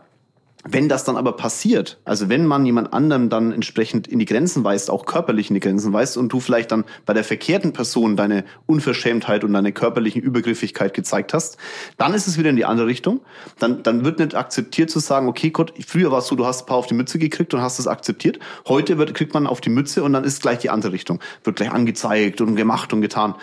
[0.69, 4.64] Wenn das dann aber passiert, also wenn man jemand anderem dann entsprechend in die Grenzen
[4.64, 8.17] weist, auch körperlich in die Grenzen weist und du vielleicht dann bei der verkehrten Person
[8.17, 11.57] deine Unverschämtheit und deine körperlichen Übergriffigkeit gezeigt hast,
[11.99, 13.21] dann ist es wieder in die andere Richtung.
[13.61, 16.67] Dann, dann wird nicht akzeptiert zu sagen, okay Gott, früher warst du, du hast ein
[16.67, 18.41] paar auf die Mütze gekriegt und hast es akzeptiert.
[18.67, 21.21] Heute wird, kriegt man auf die Mütze und dann ist gleich die andere Richtung.
[21.45, 23.37] Wird gleich angezeigt und gemacht und getan.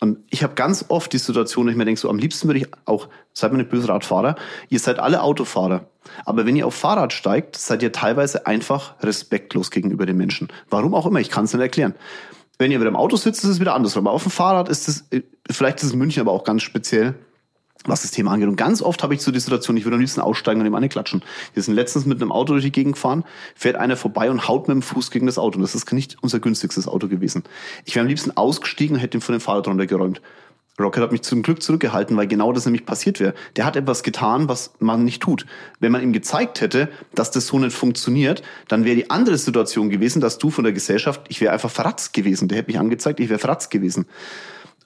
[0.00, 2.66] Und ich habe ganz oft die Situation, ich mir denke, so am liebsten würde ich
[2.86, 3.08] auch,
[3.40, 4.36] seid mir nicht böse Radfahrer,
[4.68, 5.86] ihr seid alle Autofahrer.
[6.24, 10.48] Aber wenn ihr auf Fahrrad steigt, seid ihr teilweise einfach respektlos gegenüber den Menschen.
[10.68, 11.94] Warum auch immer, ich kann es nicht erklären.
[12.58, 13.96] Wenn ihr wieder im Auto sitzt, ist es wieder anders.
[13.96, 15.04] Aber auf dem Fahrrad ist es,
[15.50, 17.14] vielleicht ist es in München aber auch ganz speziell,
[17.86, 18.48] was das Thema angeht.
[18.48, 20.74] Und ganz oft habe ich so die Situation, ich würde am liebsten aussteigen und ihm
[20.74, 21.22] eine klatschen.
[21.54, 23.24] Wir sind letztens mit einem Auto durch die Gegend gefahren,
[23.54, 25.56] fährt einer vorbei und haut mit dem Fuß gegen das Auto.
[25.56, 27.44] Und das ist nicht unser günstigstes Auto gewesen.
[27.86, 30.20] Ich wäre am liebsten ausgestiegen und hätte ihm von dem Fahrrad runtergeräumt.
[30.78, 33.34] Rocket hat mich zum Glück zurückgehalten, weil genau das nämlich passiert wäre.
[33.56, 35.46] Der hat etwas getan, was man nicht tut.
[35.78, 39.90] Wenn man ihm gezeigt hätte, dass das so nicht funktioniert, dann wäre die andere Situation
[39.90, 42.48] gewesen, dass du von der Gesellschaft, ich wäre einfach verratzt gewesen.
[42.48, 44.06] Der hätte mich angezeigt, ich wäre verratzt gewesen.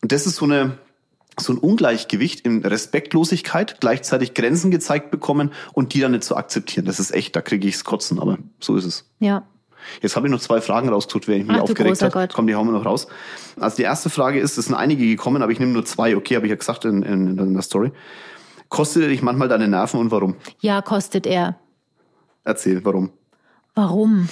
[0.02, 0.78] Und das ist so eine,
[1.38, 6.86] so ein Ungleichgewicht in Respektlosigkeit, gleichzeitig Grenzen gezeigt bekommen und die dann nicht zu akzeptieren.
[6.86, 9.10] Das ist echt, da kriege ich's kotzen, aber so ist es.
[9.18, 9.46] Ja.
[10.00, 12.12] Jetzt habe ich noch zwei Fragen rausgesucht, wer ich mich Ach, aufgeregt habe.
[12.12, 12.32] Gott.
[12.32, 13.06] Komm, die hauen wir noch raus.
[13.58, 16.16] Also die erste Frage ist, es sind einige gekommen, aber ich nehme nur zwei.
[16.16, 17.92] Okay, habe ich ja gesagt in, in, in der Story.
[18.68, 20.36] Kostet er dich manchmal deine Nerven und warum?
[20.60, 21.56] Ja, kostet er.
[22.44, 23.10] Erzähl, warum?
[23.74, 24.28] Warum?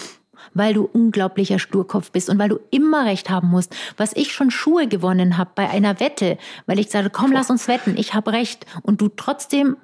[0.55, 3.75] Weil du unglaublicher Sturkopf bist und weil du immer recht haben musst.
[3.97, 7.69] Was ich schon Schuhe gewonnen habe bei einer Wette, weil ich sagte, komm, lass uns
[7.69, 8.67] wetten, ich habe recht.
[8.83, 9.77] Und du trotzdem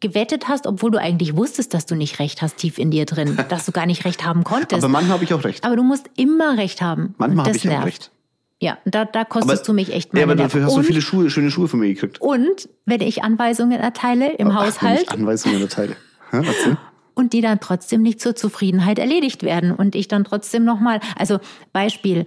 [0.00, 3.38] gewettet hast, obwohl du eigentlich wusstest, dass du nicht recht hast, tief in dir drin,
[3.48, 4.82] dass du gar nicht recht haben konntest.
[4.82, 5.64] Aber manchmal habe ich auch recht.
[5.64, 7.14] Aber du musst immer recht haben.
[7.18, 8.10] Manchmal habe ich auch recht.
[8.62, 11.02] Ja, da, da kostest du mich echt Ja, meine aber dafür hast du viele und,
[11.02, 12.20] Schuhe, schöne Schuhe von mir gekriegt.
[12.20, 15.96] und wenn ich Anweisungen erteile im Ach, wenn Haushalt ich Anweisungen erteile.
[16.30, 16.42] Ja,
[17.14, 21.38] und die dann trotzdem nicht zur Zufriedenheit erledigt werden und ich dann trotzdem nochmal, also
[21.72, 22.26] Beispiel,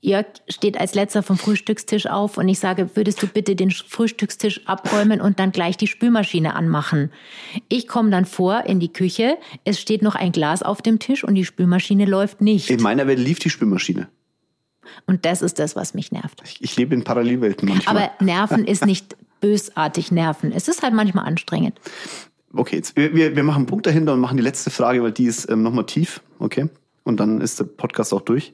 [0.00, 4.66] Jörg steht als letzter vom Frühstückstisch auf und ich sage, würdest du bitte den Frühstückstisch
[4.66, 7.10] abräumen und dann gleich die Spülmaschine anmachen.
[7.68, 11.24] Ich komme dann vor in die Küche, es steht noch ein Glas auf dem Tisch
[11.24, 12.70] und die Spülmaschine läuft nicht.
[12.70, 14.08] In meiner Welt lief die Spülmaschine.
[15.06, 16.42] Und das ist das, was mich nervt.
[16.44, 17.96] Ich, ich lebe in Parallelwelten manchmal.
[17.96, 20.52] Aber Nerven ist nicht bösartig Nerven.
[20.52, 21.78] Es ist halt manchmal anstrengend.
[22.52, 25.12] Okay, jetzt, wir, wir wir machen einen Punkt dahinter und machen die letzte Frage, weil
[25.12, 26.22] die ist ähm, nochmal tief.
[26.38, 26.68] Okay.
[27.08, 28.52] Und dann ist der Podcast auch durch.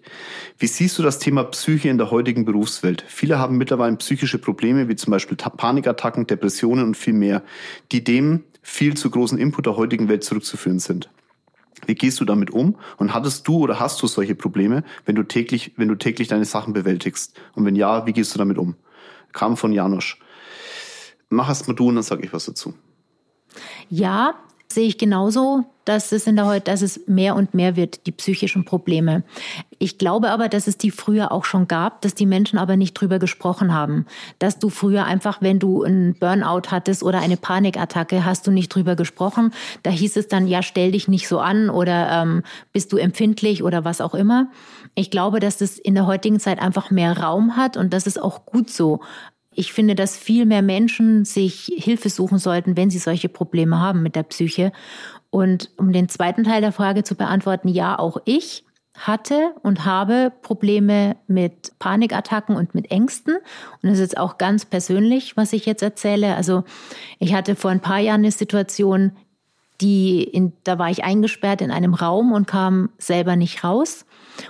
[0.58, 3.04] Wie siehst du das Thema Psyche in der heutigen Berufswelt?
[3.08, 7.42] Viele haben mittlerweile psychische Probleme, wie zum Beispiel Ta- Panikattacken, Depressionen und viel mehr,
[7.90, 11.10] die dem viel zu großen Input der heutigen Welt zurückzuführen sind.
[11.86, 12.76] Wie gehst du damit um?
[12.96, 16.44] Und hattest du oder hast du solche Probleme, wenn du täglich, wenn du täglich deine
[16.44, 17.36] Sachen bewältigst?
[17.56, 18.76] Und wenn ja, wie gehst du damit um?
[19.32, 20.20] Kam von Janosch.
[21.28, 22.74] Mach erst mal du und dann sage ich was dazu.
[23.90, 24.36] Ja,
[24.68, 28.12] sehe ich genauso, dass es in der heute, dass es mehr und mehr wird, die
[28.12, 29.22] psychischen Probleme.
[29.78, 32.94] Ich glaube aber, dass es die früher auch schon gab, dass die Menschen aber nicht
[32.94, 34.06] drüber gesprochen haben.
[34.38, 38.74] Dass du früher einfach, wenn du einen Burnout hattest oder eine Panikattacke, hast du nicht
[38.74, 39.52] drüber gesprochen.
[39.82, 43.62] Da hieß es dann, ja, stell dich nicht so an oder ähm, bist du empfindlich
[43.62, 44.48] oder was auch immer.
[44.94, 48.20] Ich glaube, dass es in der heutigen Zeit einfach mehr Raum hat und das ist
[48.20, 49.00] auch gut so.
[49.56, 54.02] Ich finde, dass viel mehr Menschen sich Hilfe suchen sollten, wenn sie solche Probleme haben
[54.02, 54.72] mit der Psyche.
[55.34, 58.64] Und um den zweiten Teil der Frage zu beantworten, ja, auch ich
[58.96, 63.38] hatte und habe Probleme mit Panikattacken und mit Ängsten.
[63.38, 66.36] Und das ist jetzt auch ganz persönlich, was ich jetzt erzähle.
[66.36, 66.62] Also
[67.18, 69.10] ich hatte vor ein paar Jahren eine Situation,
[69.80, 74.06] die in, da war ich eingesperrt in einem Raum und kam selber nicht raus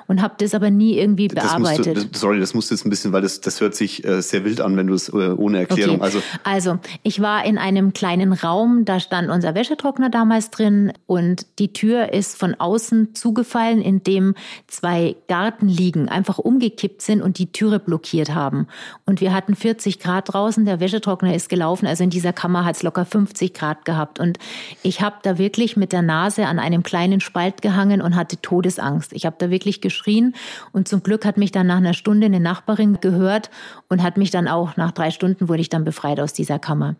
[0.06, 1.96] und habe das aber nie irgendwie Das musst bearbeitet.
[1.96, 4.22] du, das, sorry, das musst du jetzt ein bisschen, weil das, das hört sich äh,
[4.22, 5.96] sehr wild an, wenn du es äh, ohne Erklärung.
[5.96, 6.04] Okay.
[6.04, 11.46] Also also, ich war in einem kleinen Raum, da stand unser Wäschetrockner damals drin und
[11.58, 14.34] die Tür ist von außen zugefallen, in dem
[14.66, 18.66] zwei Gartenliegen einfach umgekippt sind und die Türe blockiert haben.
[19.04, 22.76] Und wir hatten 40 Grad draußen, der Wäschetrockner ist gelaufen, also in dieser Kammer hat
[22.76, 24.20] es locker 50 Grad gehabt.
[24.20, 24.38] Und
[24.82, 29.12] ich habe da wirklich mit der Nase an einem kleinen Spalt gehangen und hatte Todesangst.
[29.12, 30.34] Ich habe da wirklich geschrien
[30.72, 33.50] und zum Glück hat mich dann nach einer Stunde eine Nachbarin gehört
[33.88, 36.96] und hat mich dann auch, nach drei Stunden wurde ich dann befreit aus dieser Kammer.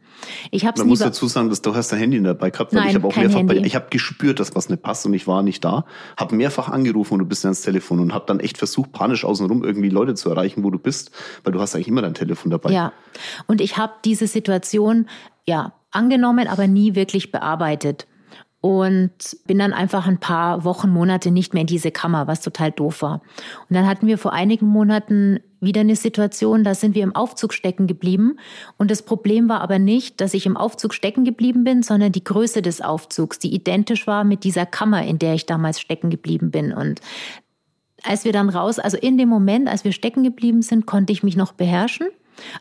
[0.51, 2.91] Ich habe man muss dazu sagen, dass du hast dein Handy dabei gehabt, weil Nein,
[2.91, 5.43] ich habe auch mehrfach bei, ich habe gespürt, dass was nicht passt und ich war
[5.43, 5.85] nicht da,
[6.17, 9.65] habe mehrfach angerufen und du bist ans Telefon und habe dann echt versucht, panisch außenrum
[9.65, 11.11] irgendwie Leute zu erreichen, wo du bist,
[11.43, 12.73] weil du hast eigentlich immer dein Telefon dabei.
[12.73, 12.93] Ja,
[13.47, 15.07] und ich habe diese Situation
[15.47, 18.07] ja angenommen, aber nie wirklich bearbeitet.
[18.65, 22.73] Und bin dann einfach ein paar Wochen, Monate nicht mehr in diese Kammer, was total
[22.73, 23.21] doof war.
[23.69, 27.53] Und dann hatten wir vor einigen Monaten wieder eine Situation, da sind wir im Aufzug
[27.53, 28.39] stecken geblieben.
[28.79, 32.25] Und das Problem war aber nicht, dass ich im Aufzug stecken geblieben bin, sondern die
[32.25, 36.51] Größe des Aufzugs, die identisch war mit dieser Kammer, in der ich damals stecken geblieben
[36.51, 36.73] bin.
[36.73, 37.03] Und
[38.03, 41.23] als wir dann raus, also in dem Moment, als wir stecken geblieben sind, konnte ich
[41.23, 42.07] mich noch beherrschen.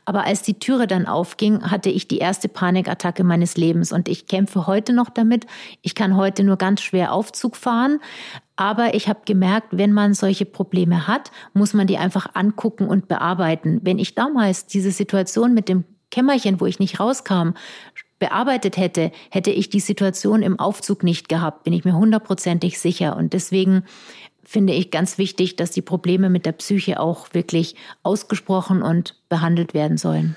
[0.05, 4.27] Aber als die Türe dann aufging, hatte ich die erste Panikattacke meines Lebens und ich
[4.27, 5.45] kämpfe heute noch damit.
[5.81, 7.99] Ich kann heute nur ganz schwer Aufzug fahren,
[8.55, 13.07] aber ich habe gemerkt, wenn man solche Probleme hat, muss man die einfach angucken und
[13.07, 13.79] bearbeiten.
[13.83, 17.53] Wenn ich damals diese Situation mit dem Kämmerchen, wo ich nicht rauskam,
[18.19, 23.17] bearbeitet hätte, hätte ich die Situation im Aufzug nicht gehabt, bin ich mir hundertprozentig sicher.
[23.17, 23.83] Und deswegen
[24.43, 29.73] finde ich ganz wichtig, dass die Probleme mit der Psyche auch wirklich ausgesprochen und behandelt
[29.73, 30.35] werden sollen.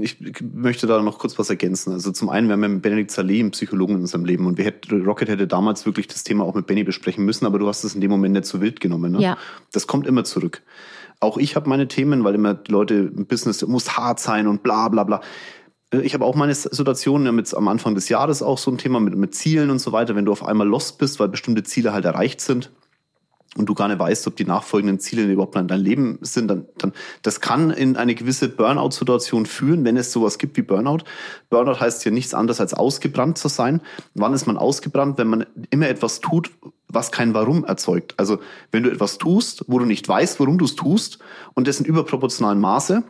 [0.00, 0.18] Ich
[0.52, 1.92] möchte da noch kurz was ergänzen.
[1.92, 4.58] Also zum einen, wir haben ja mit Benedikt Saleh einen Psychologen in unserem Leben und
[4.58, 7.82] hätte, Rocket hätte damals wirklich das Thema auch mit Benny besprechen müssen, aber du hast
[7.82, 9.12] es in dem Moment nicht so wild genommen.
[9.12, 9.22] Ne?
[9.22, 9.38] Ja.
[9.72, 10.62] Das kommt immer zurück.
[11.20, 14.62] Auch ich habe meine Themen, weil immer die Leute im Business muss hart sein und
[14.62, 15.20] bla bla bla.
[16.02, 19.00] Ich habe auch meine Situationen ja mit am Anfang des Jahres auch so ein Thema
[19.00, 21.92] mit, mit Zielen und so weiter, wenn du auf einmal lost bist, weil bestimmte Ziele
[21.92, 22.70] halt erreicht sind
[23.56, 26.66] und du gar nicht weißt, ob die nachfolgenden Ziele überhaupt in dein Leben sind, dann,
[26.78, 26.92] dann
[27.22, 31.04] das kann in eine gewisse Burnout-Situation führen, wenn es sowas gibt wie Burnout.
[31.50, 33.82] Burnout heißt ja nichts anderes als ausgebrannt zu sein.
[34.14, 35.18] Wann ist man ausgebrannt?
[35.18, 36.50] Wenn man immer etwas tut,
[36.88, 38.14] was kein Warum erzeugt.
[38.16, 38.38] Also
[38.70, 41.18] wenn du etwas tust, wo du nicht weißt, warum du es tust
[41.54, 43.02] und das in überproportionalen Maße,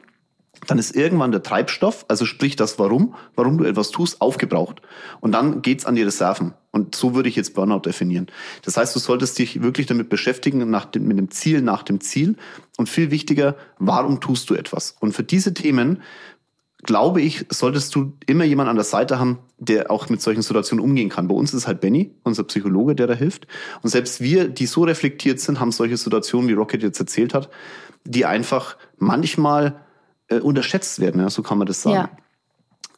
[0.67, 4.81] dann ist irgendwann der Treibstoff, also sprich das Warum, warum du etwas tust, aufgebraucht.
[5.21, 6.55] Und dann geht's an die Reserven.
[6.71, 8.29] Und so würde ich jetzt Burnout definieren.
[8.65, 12.01] Das heißt, du solltest dich wirklich damit beschäftigen, nach dem, mit dem Ziel, nach dem
[12.01, 12.37] Ziel.
[12.79, 14.97] Und viel wichtiger, warum tust du etwas?
[15.01, 16.01] Und für diese Themen,
[16.85, 20.85] glaube ich, solltest du immer jemanden an der Seite haben, der auch mit solchen Situationen
[20.85, 21.29] umgehen kann.
[21.29, 23.47] Bei uns ist halt Benny, unser Psychologe, der da hilft.
[23.83, 27.51] Und selbst wir, die so reflektiert sind, haben solche Situationen, wie Rocket jetzt erzählt hat,
[28.05, 29.81] die einfach manchmal
[30.29, 31.95] äh, unterschätzt werden, ja, so kann man das sagen.
[31.95, 32.11] Ja.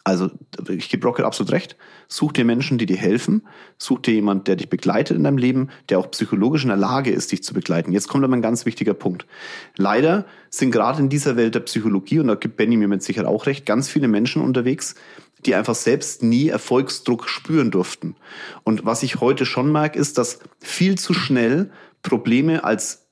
[0.06, 0.30] Also
[0.68, 1.76] ich gebe Rocket absolut recht.
[2.08, 3.46] Such dir Menschen, die dir helfen.
[3.78, 7.10] Such dir jemand, der dich begleitet in deinem Leben, der auch psychologisch in der Lage
[7.10, 7.90] ist, dich zu begleiten.
[7.90, 9.26] Jetzt kommt aber ein ganz wichtiger Punkt.
[9.76, 13.26] Leider sind gerade in dieser Welt der Psychologie, und da gibt Benny mir mit Sicherheit
[13.26, 14.94] auch recht, ganz viele Menschen unterwegs,
[15.46, 18.14] die einfach selbst nie Erfolgsdruck spüren durften.
[18.62, 21.70] Und was ich heute schon merke, ist, dass viel zu schnell
[22.02, 23.03] Probleme als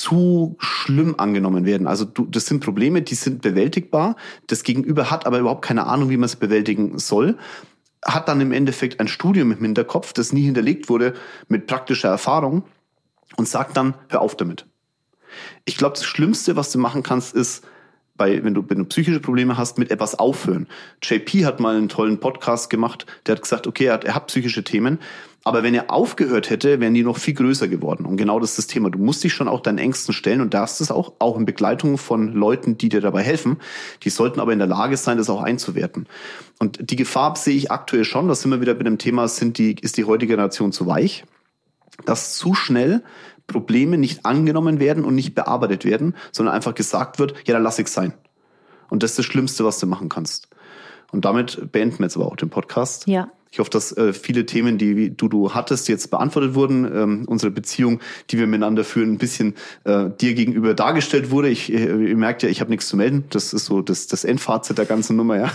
[0.00, 1.86] zu schlimm angenommen werden.
[1.86, 4.16] Also du, das sind Probleme, die sind bewältigbar.
[4.46, 7.38] Das Gegenüber hat aber überhaupt keine Ahnung, wie man es bewältigen soll.
[8.04, 11.14] Hat dann im Endeffekt ein Studium im Hinterkopf, das nie hinterlegt wurde
[11.48, 12.64] mit praktischer Erfahrung
[13.36, 14.66] und sagt dann, hör auf damit.
[15.64, 17.64] Ich glaube, das Schlimmste, was du machen kannst, ist,
[18.16, 20.68] bei, wenn du, wenn du psychische Probleme hast, mit etwas aufhören.
[21.02, 24.28] JP hat mal einen tollen Podcast gemacht, der hat gesagt, okay, er hat, er hat
[24.28, 25.00] psychische Themen,
[25.46, 28.06] aber wenn er aufgehört hätte, wären die noch viel größer geworden.
[28.06, 28.90] Und genau das ist das Thema.
[28.90, 31.98] Du musst dich schon auch deinen Ängsten stellen und darfst es auch, auch in Begleitung
[31.98, 33.58] von Leuten, die dir dabei helfen.
[34.02, 36.06] Die sollten aber in der Lage sein, das auch einzuwerten.
[36.58, 39.58] Und die Gefahr sehe ich aktuell schon, das sind wir wieder mit dem Thema, sind
[39.58, 41.24] die, ist die heutige Generation zu weich?
[42.06, 43.02] Dass zu schnell
[43.46, 47.78] Probleme nicht angenommen werden und nicht bearbeitet werden, sondern einfach gesagt wird, ja, dann lass
[47.78, 48.14] ich sein.
[48.88, 50.48] Und das ist das Schlimmste, was du machen kannst.
[51.12, 53.06] Und damit beenden wir jetzt aber auch den Podcast.
[53.06, 53.28] Ja.
[53.54, 56.84] Ich hoffe, dass äh, viele Themen, die du, du hattest, jetzt beantwortet wurden.
[56.92, 58.00] Ähm, unsere Beziehung,
[58.30, 61.50] die wir miteinander führen, ein bisschen äh, dir gegenüber dargestellt wurde.
[61.50, 63.26] Ich, äh, ihr merkt ja, ich habe nichts zu melden.
[63.30, 65.52] Das ist so das, das Endfazit der ganzen Nummer, ja.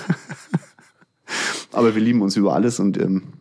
[1.74, 3.34] Aber wir lieben uns über alles und ähm,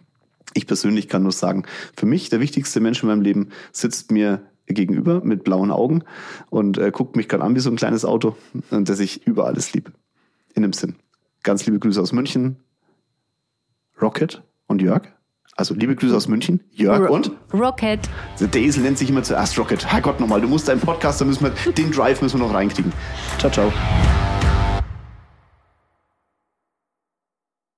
[0.55, 1.63] ich persönlich kann nur sagen,
[1.97, 6.03] für mich der wichtigste Mensch in meinem Leben sitzt mir gegenüber mit blauen Augen
[6.51, 8.37] und äh, guckt mich gerade an wie so ein kleines Auto,
[8.71, 9.93] und das ich über alles liebe.
[10.55, 10.97] In dem Sinn.
[11.45, 12.57] Ganz liebe Grüße aus München.
[14.03, 15.03] Rocket und Jörg.
[15.57, 17.99] Also liebe Grüße aus München, Jörg Ro und Rocket.
[18.41, 19.85] Der Esel nennt sich immer zuerst Rocket.
[19.85, 22.93] Herrgott nochmal, du musst deinen Podcast, da müssen wir den Drive müssen wir noch reinkriegen.
[23.39, 23.73] Ciao, ciao.